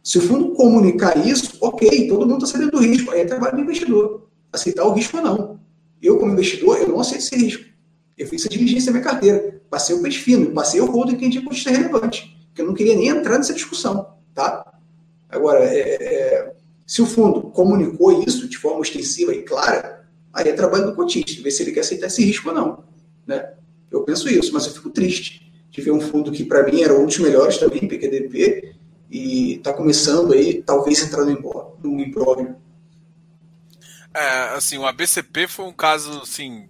[0.03, 3.11] Se o fundo comunicar isso, ok, todo mundo está sabendo do risco.
[3.11, 4.27] Aí é trabalho do investidor.
[4.51, 5.59] Aceitar o risco ou não.
[6.01, 7.63] Eu, como investidor, eu não aceito esse risco.
[8.17, 9.61] Eu fiz essa diligência na minha carteira.
[9.69, 12.37] Passei o peixe fino, passei o rodo em quem tinha cotista relevante.
[12.47, 14.17] Porque eu não queria nem entrar nessa discussão.
[14.35, 14.62] Tá?
[15.33, 16.53] Agora, é, é,
[16.85, 21.41] se o fundo comunicou isso de forma extensiva e clara, aí é trabalho do cotista,
[21.41, 22.83] ver se ele quer aceitar esse risco ou não.
[23.25, 23.53] Né?
[23.89, 26.93] Eu penso isso, mas eu fico triste de ver um fundo que, para mim, era
[26.93, 28.75] um dos melhores também, PQDP,
[29.09, 32.55] e está começando aí, talvez, entrando em um impróvio.
[34.13, 36.69] É, assim, o ABCP foi um caso, assim,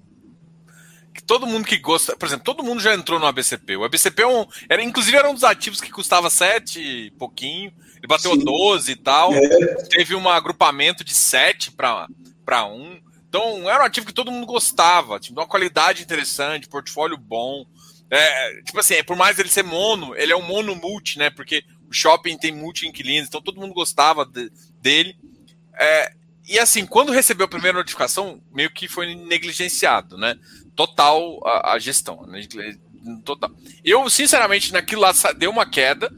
[1.14, 3.76] que todo mundo que gosta, por exemplo, todo mundo já entrou no ABCP.
[3.76, 7.74] O ABCP é um, era, inclusive era um dos ativos que custava 7 e pouquinho,
[8.04, 8.44] ele bateu Sim.
[8.44, 9.34] 12 e tal.
[9.34, 9.76] É.
[9.86, 13.02] Teve um agrupamento de 7 para 1.
[13.30, 17.66] Então, era um ativo que todo mundo gostava, tinha uma qualidade interessante, portfólio bom.
[18.12, 21.32] É, tipo assim, por mais ele ser mono, ele é um mono multi, né?
[21.32, 25.16] Porque o shopping tem multi-inquilinos, então todo mundo gostava de, dele.
[25.80, 26.14] É,
[26.48, 30.38] e assim, quando recebeu a primeira notificação, meio que foi negligenciado, né?
[30.76, 32.24] Total a, a gestão.
[32.28, 32.46] Né?
[33.24, 33.50] Total.
[33.84, 36.12] Eu, sinceramente, naquilo lá deu uma queda.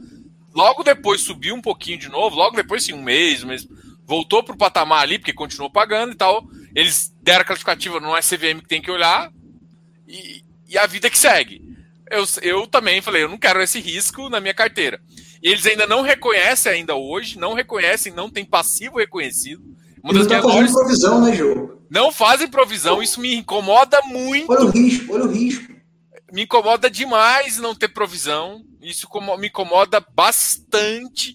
[0.56, 2.34] Logo depois subiu um pouquinho de novo.
[2.34, 3.68] Logo depois, sim, um mês, um mês.
[4.06, 6.48] Voltou para o patamar ali, porque continuou pagando e tal.
[6.74, 9.30] Eles deram a classificativa no SCVM que tem que olhar.
[10.08, 11.60] E, e a vida que segue.
[12.10, 14.98] Eu, eu também falei, eu não quero esse risco na minha carteira.
[15.42, 19.62] E eles ainda não reconhecem ainda hoje, não reconhecem, não tem passivo reconhecido.
[20.02, 21.70] Uma das não fazendo provisão, né, João?
[21.90, 24.50] Não fazem provisão, isso me incomoda muito.
[24.50, 25.75] Olha o risco, olha o risco.
[26.36, 28.62] Me incomoda demais não ter provisão.
[28.82, 29.08] Isso
[29.38, 31.34] me incomoda bastante.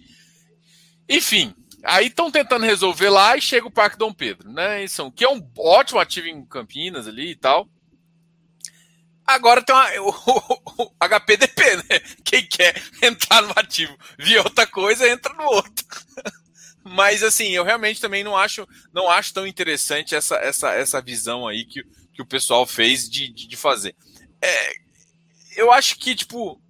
[1.09, 4.83] Enfim, aí estão tentando resolver lá e chega o Parque Dom Pedro, né?
[4.83, 7.67] Isso, que é um ótimo ativo em Campinas ali e tal.
[9.25, 11.99] Agora tem uma, o, o, o, HPDP, né?
[12.23, 15.83] Quem quer entrar no ativo via outra coisa, entra no outro.
[16.85, 21.47] Mas assim, eu realmente também não acho, não acho tão interessante essa, essa, essa visão
[21.47, 21.83] aí que,
[22.13, 23.95] que o pessoal fez de, de, de fazer.
[24.39, 24.90] É,
[25.55, 26.61] eu acho que, tipo.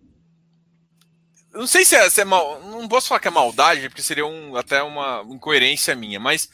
[1.53, 2.61] Não sei se é, se é mal.
[2.63, 6.49] Não posso falar que é maldade, porque seria um, até uma incoerência minha, mas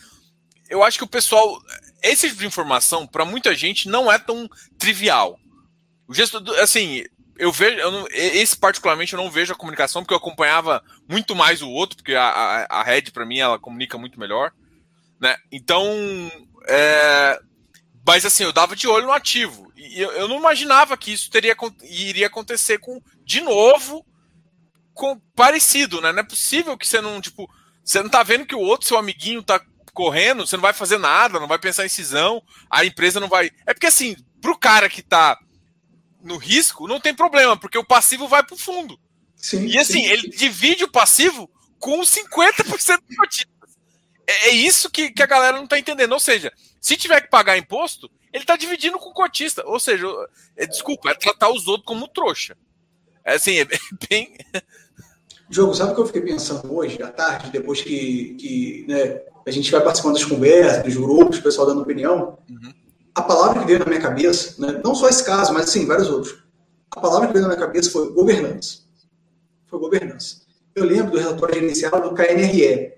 [0.69, 1.61] eu acho que o pessoal.
[2.01, 5.39] Esse tipo de informação, para muita gente, não é tão trivial.
[6.07, 7.03] O gesto, assim,
[7.37, 11.35] eu vejo, eu não, esse particularmente eu não vejo a comunicação, porque eu acompanhava muito
[11.35, 14.51] mais o outro, porque a, a, a Red, para mim, ela comunica muito melhor.
[15.19, 15.35] Né?
[15.51, 15.83] Então,
[16.67, 17.39] é,
[18.07, 19.69] mas assim, eu dava de olho no ativo.
[19.75, 21.53] E eu, eu não imaginava que isso teria,
[21.83, 24.05] iria acontecer com, de novo,
[24.93, 26.13] com parecido, né?
[26.13, 27.49] Não é possível que você não, tipo,
[27.83, 29.61] você não tá vendo que o outro, seu amiguinho, tá
[29.93, 33.51] correndo, você não vai fazer nada, não vai pensar em cisão, a empresa não vai.
[33.65, 35.37] É porque assim, pro cara que tá
[36.23, 38.97] no risco, não tem problema, porque o passivo vai para o fundo.
[39.35, 40.05] Sim, e assim, sim.
[40.05, 43.57] ele divide o passivo com 50% dos cotistas.
[44.25, 46.11] É, isso que, que a galera não está entendendo.
[46.13, 49.63] Ou seja, se tiver que pagar imposto, ele está dividindo com o cotista.
[49.65, 50.07] Ou seja,
[50.55, 52.57] é, desculpa, é tratar os outros como trouxa.
[53.23, 53.65] É assim, é
[54.09, 54.35] bem.
[55.49, 59.51] Jogo, sabe o que eu fiquei pensando hoje, à tarde, depois que, que né, a
[59.51, 62.37] gente vai participando das conversas, dos grupos, o pessoal dando opinião?
[62.49, 62.73] Uhum
[63.17, 66.07] a palavra que veio na minha cabeça, né, não só esse caso, mas sim, vários
[66.07, 66.37] outros.
[66.95, 68.81] A palavra que veio na minha cabeça foi governança.
[69.65, 70.41] Foi governança.
[70.75, 72.93] Eu lembro do relatório gerencial do KNRE.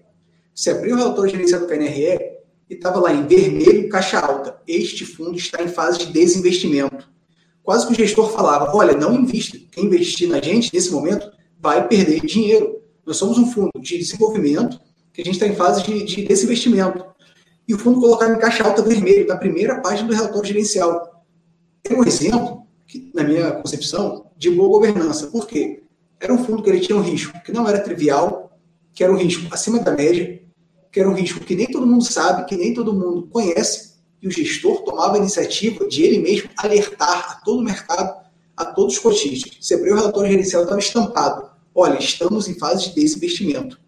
[0.53, 2.28] Você abriu o relatório gerencial do KNRE
[2.69, 4.61] e estava lá em vermelho, caixa alta.
[4.67, 7.09] Este fundo está em fase de desinvestimento.
[7.63, 9.57] Quase que o gestor falava: olha, não invista.
[9.71, 12.79] Quem investir na gente nesse momento vai perder dinheiro.
[13.05, 14.79] Nós somos um fundo de desenvolvimento
[15.11, 17.03] que a gente está em fase de, de desinvestimento
[17.67, 21.23] e o fundo colocava em caixa alta vermelho, na primeira página do relatório gerencial.
[21.83, 25.27] É um exemplo, que, na minha concepção, de boa governança.
[25.27, 25.83] Por quê?
[26.19, 28.57] Era um fundo que ele tinha um risco que não era trivial,
[28.91, 30.38] que era um risco acima da média,
[30.91, 34.27] que era um risco que nem todo mundo sabe, que nem todo mundo conhece, e
[34.27, 38.25] o gestor tomava a iniciativa de ele mesmo alertar a todo o mercado,
[38.55, 39.57] a todos os cotistas.
[39.61, 41.49] Se abriu o relatório gerencial, estava estampado.
[41.73, 43.79] Olha, estamos em fase de desinvestimento.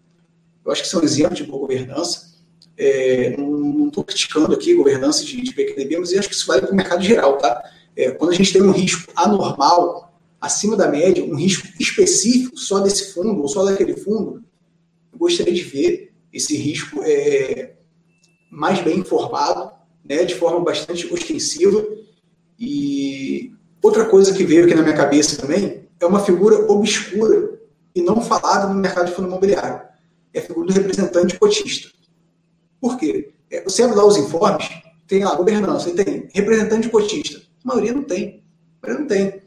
[0.64, 2.32] Eu acho que isso é um exemplo de boa governança.
[2.78, 6.62] É, não estou criticando aqui governança de, de PQDB, mas eu acho que isso vale
[6.62, 7.62] para o mercado geral, tá?
[7.94, 12.80] É, quando a gente tem um risco anormal, acima da média, um risco específico só
[12.80, 14.42] desse fundo ou só daquele fundo,
[15.12, 17.74] eu gostaria de ver esse risco é,
[18.50, 19.72] mais bem informado,
[20.04, 21.84] né, de forma bastante ostensiva.
[22.58, 23.52] E
[23.82, 27.60] outra coisa que veio aqui na minha cabeça também é uma figura obscura
[27.94, 29.82] e não falada no mercado de fundo imobiliário.
[30.32, 31.90] É a figura do representante cotista.
[32.80, 33.32] Por quê?
[33.50, 34.68] É, você abre lá os informes,
[35.06, 37.40] tem lá governança, tem representante cotista.
[37.64, 38.42] A maioria não tem.
[38.82, 39.42] A maioria não tem.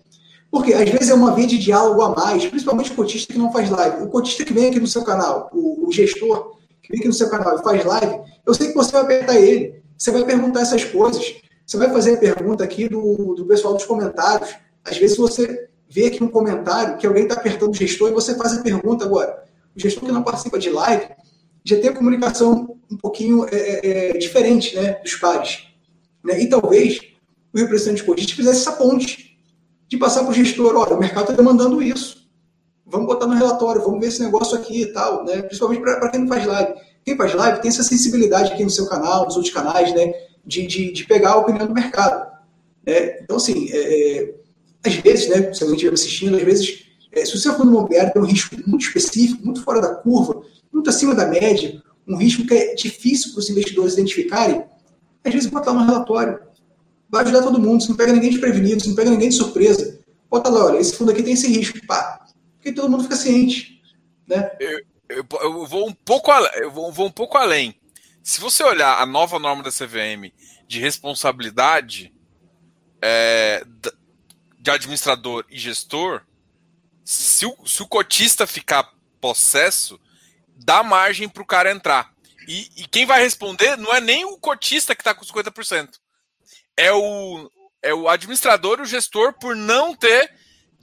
[0.51, 3.51] Porque às vezes é uma via de diálogo a mais, principalmente o cotista que não
[3.51, 4.03] faz live.
[4.03, 6.54] O cotista que vem aqui no seu canal, o, o gestor
[6.85, 9.35] que vem aqui no seu canal e faz live, eu sei que você vai apertar
[9.35, 13.73] ele, você vai perguntar essas coisas, você vai fazer a pergunta aqui do, do pessoal
[13.73, 14.55] dos comentários.
[14.83, 18.35] Às vezes você vê aqui um comentário que alguém está apertando o gestor e você
[18.35, 19.43] faz a pergunta agora.
[19.75, 21.07] O gestor que não participa de live
[21.63, 25.67] já tem a comunicação um pouquinho é, é, é diferente né, dos pares.
[26.23, 26.41] Né?
[26.41, 26.99] E talvez
[27.51, 29.39] o representante cotista fizesse essa ponte
[29.87, 32.24] de passar para o gestor, olha, o mercado está demandando isso.
[32.85, 35.41] Vamos botar no relatório, vamos ver esse negócio aqui e tal, né?
[35.41, 36.73] Principalmente para quem não faz live.
[37.03, 40.13] Quem faz live tem essa sensibilidade aqui no seu canal, nos outros canais, né?
[40.45, 42.31] De, de, de pegar a opinião do mercado.
[42.85, 43.19] Né?
[43.21, 44.35] Então, assim, é, é
[44.85, 45.51] às vezes, né?
[45.51, 48.55] Se alguém estiver assistindo, às vezes, é, se o seu fundo imobiliário tem um risco
[48.67, 53.31] muito específico, muito fora da curva, muito acima da média, um risco que é difícil
[53.31, 54.63] para os investidores identificarem,
[55.23, 56.39] às vezes botar no relatório
[57.09, 57.81] vai ajudar todo mundo.
[57.81, 59.99] Você não pega ninguém desprevenido, você não pega ninguém de surpresa.
[60.29, 61.79] Bota lá, olha, esse fundo aqui tem esse risco.
[61.87, 62.24] Pá.
[62.65, 63.79] Porque todo mundo fica ciente.
[64.27, 64.51] Né?
[64.59, 67.79] Eu, eu, eu vou um pouco eu vou, vou um pouco além.
[68.23, 70.33] Se você olhar a nova norma da CVM
[70.67, 72.11] de responsabilidade
[72.99, 73.63] é,
[74.57, 76.23] de administrador e gestor,
[77.03, 78.91] se o, se o cotista ficar
[79.21, 80.01] possesso,
[80.55, 82.11] dá margem para o cara entrar.
[82.47, 85.99] E, e, quem vai responder não é nem o cotista que está com 50%
[86.75, 87.47] é o,
[87.83, 90.33] é o administrador, o gestor, por não ter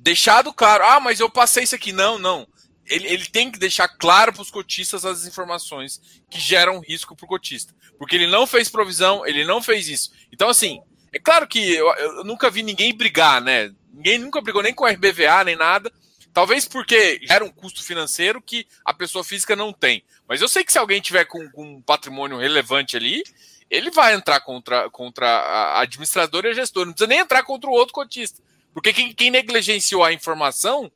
[0.03, 0.85] deixado claro.
[0.85, 1.93] Ah, mas eu passei isso aqui.
[1.93, 2.47] Não, não.
[2.85, 7.25] Ele, ele tem que deixar claro para os cotistas as informações que geram risco para
[7.25, 7.73] o cotista.
[7.99, 10.11] Porque ele não fez provisão, ele não fez isso.
[10.33, 10.81] Então, assim,
[11.13, 13.73] é claro que eu, eu nunca vi ninguém brigar, né?
[13.93, 15.93] Ninguém nunca brigou nem com o RBVA, nem nada.
[16.33, 20.03] Talvez porque era um custo financeiro que a pessoa física não tem.
[20.27, 23.23] Mas eu sei que se alguém tiver com, com um patrimônio relevante ali,
[23.71, 26.87] ele vai entrar contra, contra a administradora e a gestora.
[26.87, 28.43] Não precisa nem entrar contra o outro cotista.
[28.73, 30.91] Porque quem, quem negligenciou a informação,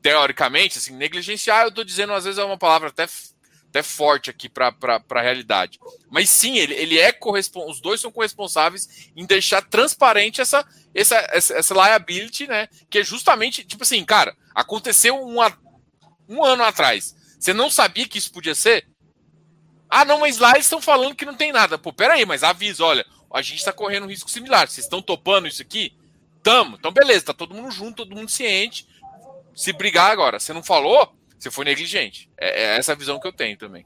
[0.00, 3.06] teoricamente, assim, negligenciar, eu estou dizendo, às vezes é uma palavra até,
[3.68, 4.74] até forte aqui para
[5.10, 5.78] a realidade.
[6.10, 7.16] Mas sim, ele, ele é
[7.66, 12.68] os dois são corresponsáveis em deixar transparente essa, essa, essa, essa liability, né?
[12.90, 15.36] Que é justamente, tipo assim, cara, aconteceu um,
[16.28, 17.14] um ano atrás.
[17.38, 18.86] Você não sabia que isso podia ser?
[19.90, 21.76] Ah, não, mas lá eles estão falando que não tem nada.
[21.76, 24.66] Pô, peraí, mas avisa, olha, a gente está correndo um risco similar.
[24.66, 25.94] Vocês estão topando isso aqui?
[26.42, 26.76] Tamo.
[26.78, 28.86] Então, beleza, tá todo mundo junto, todo mundo ciente.
[29.54, 32.28] Se brigar agora, você não falou, você foi negligente.
[32.38, 33.84] É, é essa visão que eu tenho também.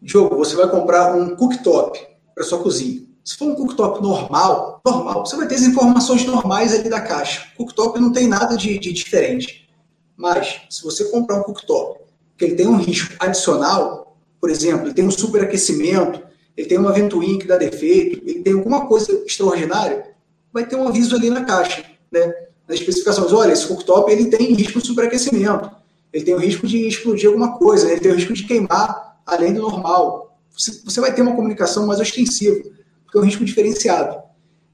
[0.00, 1.98] Diogo, você vai comprar um cooktop
[2.34, 3.06] para sua cozinha.
[3.24, 7.46] Se for um cooktop normal, normal, você vai ter as informações normais ali da caixa.
[7.56, 9.68] Cooktop não tem nada de, de diferente.
[10.16, 12.00] Mas, se você comprar um cooktop
[12.36, 16.22] que ele tem um risco adicional, por exemplo, ele tem um superaquecimento,
[16.56, 20.14] ele tem uma ventoinha que dá defeito, ele tem alguma coisa extraordinária,
[20.52, 22.32] vai ter um aviso ali na caixa, né?
[22.68, 23.32] nas especificações.
[23.32, 25.70] Olha, esse cooktop ele tem risco de superaquecimento,
[26.12, 29.54] ele tem o risco de explodir alguma coisa, ele tem o risco de queimar além
[29.54, 30.38] do normal.
[30.50, 32.62] Você, você vai ter uma comunicação mais ostensiva,
[33.04, 34.20] porque é um risco diferenciado.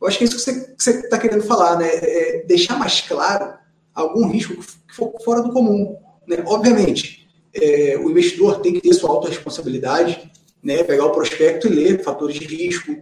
[0.01, 1.89] Eu acho que é isso que você está querendo falar, né?
[1.89, 3.55] É deixar mais claro
[3.95, 5.97] algum risco que for fora do comum.
[6.27, 6.43] Né?
[6.47, 10.31] Obviamente, é, o investidor tem que ter sua autorresponsabilidade,
[10.63, 12.93] né, pegar o prospecto e ler fatores de risco,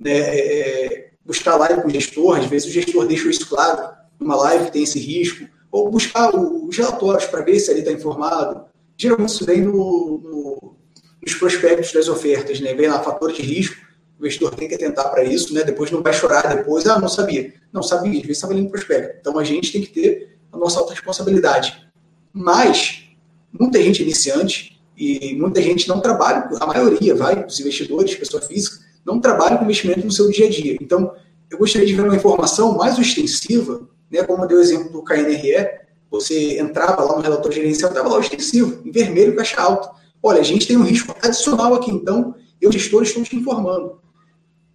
[0.00, 3.94] né, é, é buscar live com o gestor, às vezes o gestor deixa isso claro,
[4.18, 8.64] numa live tem esse risco, ou buscar os relatórios para ver se ele está informado.
[8.96, 10.76] Geralmente isso vem no, no,
[11.22, 13.76] nos prospectos das ofertas, né, vem lá fatores de risco,
[14.18, 17.08] o investidor tem que atentar para isso, né, depois não vai chorar depois, ah, não
[17.08, 17.54] sabia.
[17.72, 19.16] Não sabia, às vezes estava lendo prospecto.
[19.18, 21.88] Então a gente tem que ter a nossa autorresponsabilidade.
[22.32, 23.08] Mas
[23.50, 28.81] muita gente iniciante e muita gente não trabalha, a maioria, vai, os investidores, pessoa física,
[29.04, 30.76] não trabalha com investimento no seu dia a dia.
[30.80, 31.14] Então,
[31.50, 35.02] eu gostaria de ver uma informação mais extensiva, né, como eu dei o exemplo do
[35.02, 39.90] KNRE, você entrava lá no relatório gerencial, estava lá extensivo, em vermelho, caixa alta.
[40.22, 43.98] Olha, a gente tem um risco adicional aqui, então eu, gestor, estou te informando.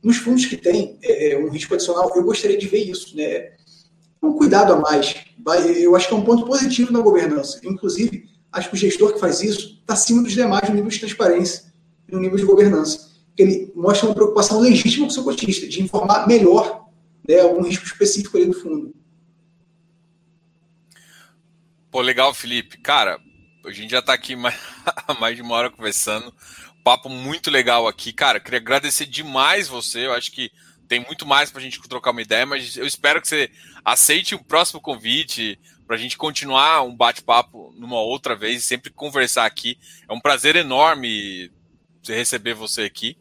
[0.04, 3.52] Nos fundos que tem é, é, um risco adicional, eu gostaria de ver isso, né?
[4.22, 5.16] Um cuidado a mais.
[5.78, 7.60] Eu acho que é um ponto positivo na governança.
[7.64, 11.00] Inclusive, acho que o gestor que faz isso está acima dos demais no nível de
[11.00, 11.66] transparência
[12.10, 13.08] e no nível de governança.
[13.38, 16.88] Ele mostra uma preocupação legítima com o seu cotista, de informar melhor
[17.28, 18.96] né, algum risco específico ali do fundo.
[21.92, 22.78] Pô, legal, Felipe.
[22.78, 23.20] Cara,
[23.66, 24.58] a gente já está aqui mais,
[25.20, 26.34] mais de uma hora conversando.
[26.84, 28.14] Papo muito legal aqui.
[28.14, 30.06] Cara, queria agradecer demais você.
[30.06, 30.52] Eu acho que
[30.88, 33.52] tem muito mais para a gente trocar uma ideia, mas eu espero que você
[33.84, 38.92] aceite o próximo convite para a gente continuar um bate-papo numa outra vez e sempre
[38.92, 39.78] conversar aqui.
[40.08, 41.52] É um prazer enorme
[42.08, 43.18] receber você aqui.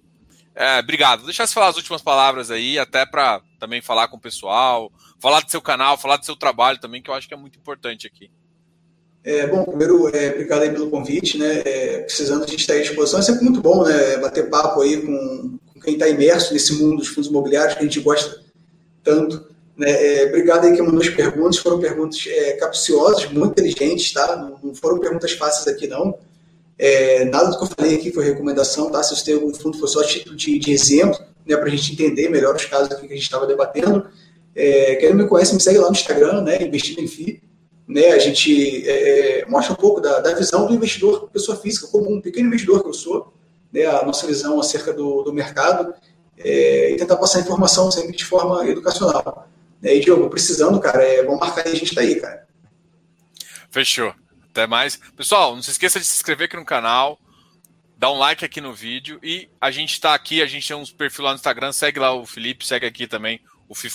[0.57, 1.25] É, obrigado.
[1.25, 5.43] Deixa eu falar as últimas palavras aí, até para também falar com o pessoal, falar
[5.43, 8.07] do seu canal, falar do seu trabalho também, que eu acho que é muito importante
[8.07, 8.31] aqui.
[9.23, 11.61] É, bom, primeiro, é, obrigado aí pelo convite, né?
[11.65, 14.17] É, precisando a gente estar à disposição, é sempre muito bom, né?
[14.17, 17.83] Bater papo aí com, com quem está imerso nesse mundo dos fundos imobiliários que a
[17.83, 18.41] gente gosta
[19.03, 19.45] tanto.
[19.77, 19.91] Né?
[19.91, 24.37] É, obrigado aí que mandou as perguntas, foram perguntas é, capciosas, muito inteligentes, tá?
[24.37, 26.17] Não, não, foram perguntas fáceis aqui, não.
[26.79, 29.03] É, nada do que eu falei aqui foi recomendação, tá?
[29.03, 31.57] Se você tem algum fundo, foi só título de, de exemplo, né?
[31.57, 34.07] Para a gente entender melhor os casos aqui que a gente estava debatendo.
[34.55, 36.63] É, quem não me conhece, me segue lá no Instagram, né?
[36.63, 37.43] Investido em FI
[37.87, 41.87] né, a gente é, é, mostra um pouco da, da, visão do investidor, pessoa física,
[41.87, 43.33] como um pequeno investidor que eu sou,
[43.73, 45.95] né, a nossa visão acerca do, do mercado,
[46.37, 49.49] é, e tentar passar informação sempre de forma educacional.
[49.81, 52.47] Né, e, Diogo, precisando, cara, é bom marcar aí, a gente tá aí, cara.
[53.71, 54.13] Fechou.
[54.57, 54.97] Até mais.
[55.15, 57.21] Pessoal, não se esqueça de se inscrever aqui no canal,
[57.99, 60.91] dar um like aqui no vídeo, e a gente está aqui, a gente tem uns
[60.91, 63.39] perfil lá no Instagram, segue lá o Felipe, segue aqui também
[63.69, 63.95] o FIFA.